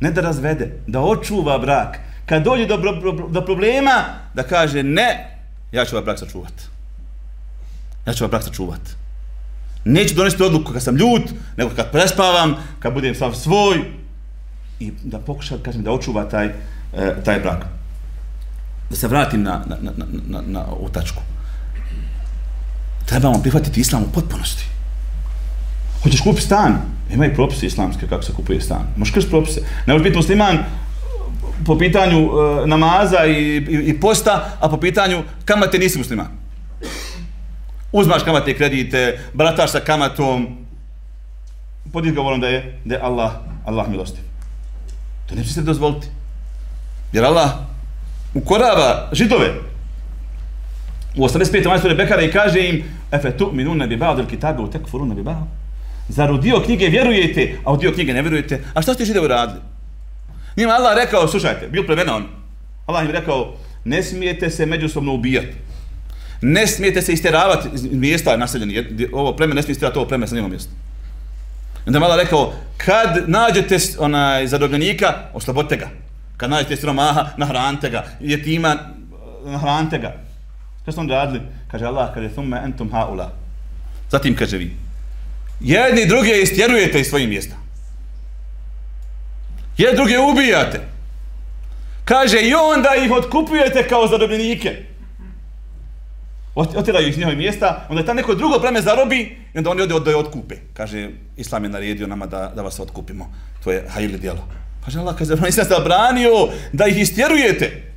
[0.00, 1.98] ne da razvede, da očuva brak.
[2.26, 3.96] Kad dođe do, do, do problema,
[4.34, 5.38] da kaže ne,
[5.72, 6.52] ja ću ovaj brak sačuvat.
[8.06, 8.80] Ja ću ovaj brak sačuvat.
[9.84, 13.84] Neću donesti odluku kad sam ljut, nego kad prespavam, kad budem sam svoj,
[14.80, 17.66] i da pokuša, kažem, da očuva taj, e, taj brak.
[18.90, 21.22] Da se vratim na, na, na, na, na ovu tačku.
[23.06, 24.66] Trebamo prihvatiti islam u potpunosti.
[26.02, 26.80] Hoćeš kupiti stan?
[27.12, 28.86] Ima i propise islamske kako se kupuje stan.
[28.96, 29.60] Možeš kroz propise.
[29.86, 30.58] Ne možeš biti musliman
[31.66, 36.28] po pitanju e, namaza i, i, i posta, a po pitanju kamate nisi musliman.
[37.92, 40.46] Uzmaš kamate kredite, brataš sa kamatom,
[41.92, 43.32] pod izgovorom da je, da je Allah,
[43.64, 44.24] Allah milostiv.
[45.28, 46.06] To ne se dozvoliti.
[47.12, 47.50] Jer Allah
[48.34, 49.52] ukorava židove.
[51.16, 51.68] U 85.
[51.68, 54.88] majstore Bekara i kaže im Efe tu minun ne bi bao del kitabe u tek
[54.88, 55.22] furun ne bi.
[56.12, 58.60] Zar u dio knjige vjerujete, a u dio knjige ne vjerujete?
[58.74, 59.60] A što ste židovi radili?
[60.56, 62.26] Njima Allah rekao, slušajte, bil prevena on.
[62.86, 65.54] Allah im rekao, ne smijete se međusobno ubijati.
[66.42, 69.08] Ne smijete se isteravati iz mjesta naseljeni.
[69.12, 70.70] Ovo pleme ne smije isterati ovo pleme sa njima mjesta.
[71.86, 75.88] Onda je Allah rekao, kad nađete onaj zadobljenika, oslobodite ga.
[76.36, 78.04] Kad nađete siromaha, nahranite ga.
[78.20, 78.76] Jetima,
[79.44, 80.14] nahranite ga.
[80.82, 81.40] Što su on radili?
[81.70, 83.32] Kaže Allah, kaže, thumme entum haula.
[84.10, 84.76] Zatim kaže vi,
[85.64, 87.56] jedni druge istjerujete iz svojih mjesta.
[89.78, 90.80] Jedni druge ubijate.
[92.04, 94.76] Kaže, i onda ih otkupujete kao zarobljenike.
[96.54, 99.82] Otjeraju ih iz njihovih mjesta, onda je tam neko drugo pleme zarobi i onda oni
[99.82, 100.54] ode od, otkupe.
[100.74, 103.32] Kaže, Islam je naredio nama da, da vas otkupimo.
[103.64, 104.48] To je hajili djelo.
[104.80, 107.91] Pa kaže Allah, kaže, Islam se zabranio da ih istjerujete.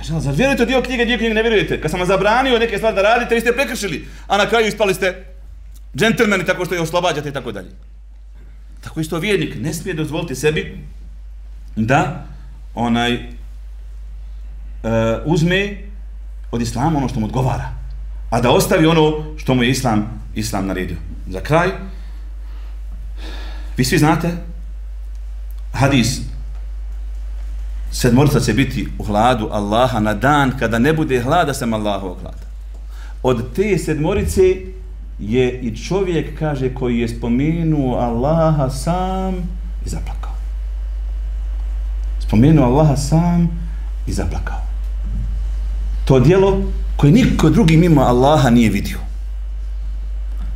[0.00, 1.80] Kaže Allah, zar vjerujete dio knjige, dio knjige ne vjerujete?
[1.80, 4.94] Kad sam vam zabranio neke stvari da radite, vi ste prekršili, a na kraju ispali
[4.94, 5.24] ste
[5.96, 7.68] džentlmeni tako što je oslobađate i tako dalje.
[8.80, 10.78] Tako isto vjernik ne smije dozvoliti sebi
[11.76, 12.26] da
[12.74, 13.20] onaj uh,
[15.24, 15.76] uzme
[16.50, 17.70] od islama ono što mu odgovara,
[18.30, 20.96] a da ostavi ono što mu je islam, islam naredio.
[21.28, 21.68] Za kraj,
[23.76, 24.30] vi svi znate
[25.72, 26.20] hadis
[27.90, 32.46] sedmorica će biti u hladu Allaha na dan kada ne bude hlada sam Allahovog hlada.
[33.22, 34.56] Od te sedmorice
[35.18, 39.34] je i čovjek, kaže, koji je spomenuo Allaha sam
[39.86, 40.34] i zaplakao.
[42.18, 43.48] Spomenuo Allaha sam
[44.06, 44.62] i zaplakao.
[46.04, 46.62] To dijelo
[46.96, 48.98] koje niko drugi mimo Allaha nije vidio.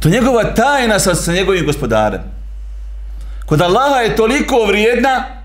[0.01, 2.21] To njegova tajna sa, sa njegovim gospodarem.
[3.47, 5.44] Kod Allaha je toliko vrijedna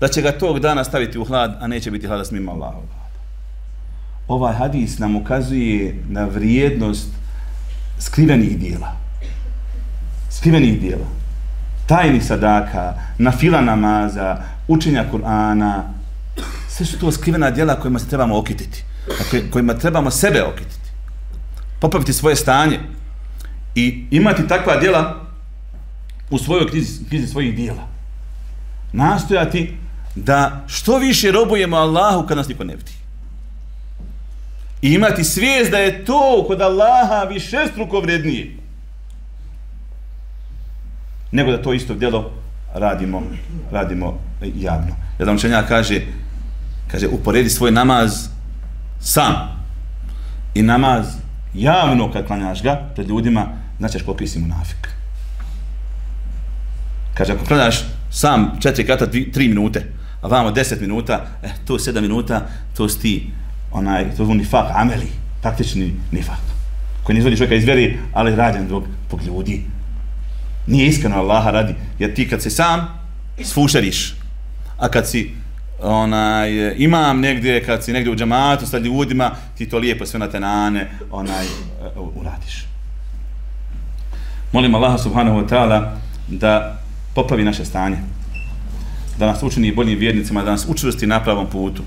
[0.00, 2.82] da će ga tog dana staviti u hlad, a neće biti hlada smima Allahov.
[2.82, 3.00] Allaha.
[4.28, 7.08] Ovaj hadis nam ukazuje na vrijednost
[7.98, 8.96] skrivenih dijela.
[10.30, 11.06] Skrivenih dijela.
[11.86, 15.82] Tajni sadaka, na fila namaza, učenja Kur'ana.
[16.68, 18.84] Sve su to skrivena dijela kojima se trebamo okititi.
[19.50, 20.90] Kojima trebamo sebe okititi.
[21.80, 22.80] Popraviti svoje stanje.
[23.74, 25.20] I imati takva dijela
[26.30, 27.86] u svojoj knjizi, knjizi svojih dijela.
[28.92, 29.79] Nastojati
[30.14, 32.92] da što više robujemo Allahu kad nas niko ne vidi.
[34.82, 38.56] I imati svijest da je to kod Allaha više struko vrednije.
[41.32, 42.32] Nego da to isto djelo
[42.74, 43.22] radimo,
[43.70, 44.18] radimo
[44.56, 44.96] javno.
[45.18, 46.00] Jedan učenjak kaže,
[46.90, 48.28] kaže, uporedi svoj namaz
[49.00, 49.34] sam
[50.54, 51.06] i namaz
[51.54, 53.46] javno kad klanjaš ga pred ljudima,
[53.78, 54.88] značiš koliko si munafik.
[57.14, 62.00] Kaže, ako klanjaš sam četiri kata, tri minute, a vamo deset minuta, eh, to 7
[62.00, 62.46] minuta,
[62.76, 63.30] to si ti
[63.72, 65.08] onaj, to je nifak, ameli,
[65.42, 66.40] praktični nifak,
[67.02, 69.64] koji ne izvodi čovjeka iz vjeri, ali rađen zbog, zbog ljudi.
[70.66, 72.88] Nije iskreno Allaha radi, jer ti kad se sam
[73.44, 74.14] sfušeriš,
[74.78, 75.30] a kad si
[75.82, 80.28] onaj, imam negdje, kad si negdje u džamatu sa ljudima, ti to lijepo sve na
[80.28, 81.48] tenane onaj, eh,
[82.14, 82.66] uradiš.
[84.52, 85.96] Molim Allaha subhanahu wa ta'ala
[86.28, 86.78] da
[87.14, 87.96] popravi naše stanje,
[89.20, 91.82] da nas učini boljim vjernicima, da nas učvrsti na pravom putu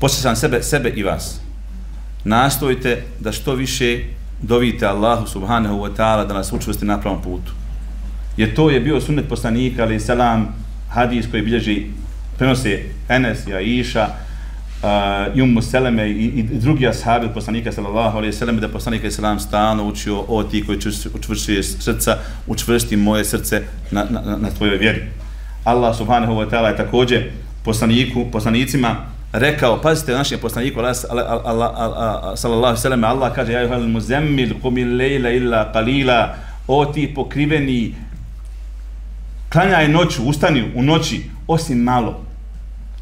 [0.00, 1.40] posjećam sebe, sebe i vas.
[2.24, 3.98] Nastojite da što više
[4.42, 7.52] dovite Allahu subhanahu wa ta'ala da nas učvrsti na pravom putu.
[8.36, 10.54] Jer to je bio sunnet poslanika, ali selam,
[10.88, 11.86] hadis koji bilježi,
[12.38, 18.32] prenose Enes i Aisha, uh, Jummu Seleme i, i drugi ashabi od poslanika sallallahu alaihi
[18.32, 20.78] sallam, da poslanika sallam stalno učio o ti koji
[21.14, 25.02] učvršuje srca, učvrsti moje srce na, na, na tvojoj vjeri.
[25.64, 27.30] Allah subhanahu wa ta'ala je također
[27.64, 28.96] poslaniku, poslanicima
[29.32, 30.80] rekao, pazite, našem poslaniku,
[32.36, 36.28] sallallahu sallam, Allah kaže, ja juhal muzemmil, kumil lejla illa qalila,
[36.66, 37.94] o ti pokriveni,
[39.52, 42.24] klanjaj noću, ustani u noći, osim malo.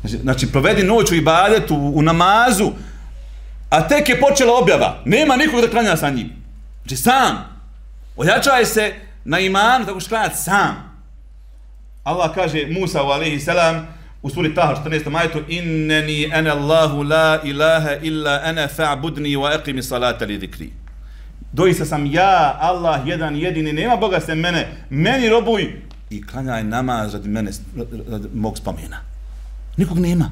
[0.00, 2.72] Znači, znači provedi noć u ibadetu, u, u namazu,
[3.70, 5.02] a tek je počela objava.
[5.04, 6.32] Nema nikog da klanja sa njim.
[6.82, 7.58] Znači sam.
[8.16, 8.94] Ojačaj se
[9.24, 10.87] na imanu, tako što klanjati sam.
[12.08, 13.86] Allah kaže Musa u alaihi salam
[14.22, 15.10] u suri Taha 14.
[15.10, 20.70] majetu Inneni ene Allahu la ilaha illa ene fa'budni wa eqimi salata li dhikri.
[21.52, 25.62] Doista sam ja, Allah, jedan jedini, nema Boga sem mene, meni robuj
[26.10, 27.50] i klanjaj namaz radi mene,
[28.10, 28.96] radi mog spomena.
[29.76, 30.30] Nikog nema.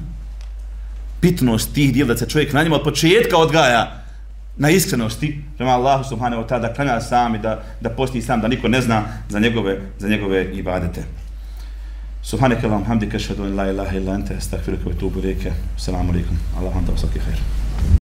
[1.21, 4.03] Pitnost tih dijela da se čovjek na njima od početka odgaja
[4.57, 8.41] na iskrenosti prema Allahu subhanahu wa ta'ala da klanja sam i da, da posti sam,
[8.41, 11.03] da niko ne zna za njegove, za njegove ibadete.
[12.27, 15.47] Subhanaka wa hamdika ashhadu an la ilaha illa anta astaghfiruka wa atubu ilayk.
[15.77, 16.35] Assalamu alaykum.
[16.59, 17.39] Allahu anta wasaki khair.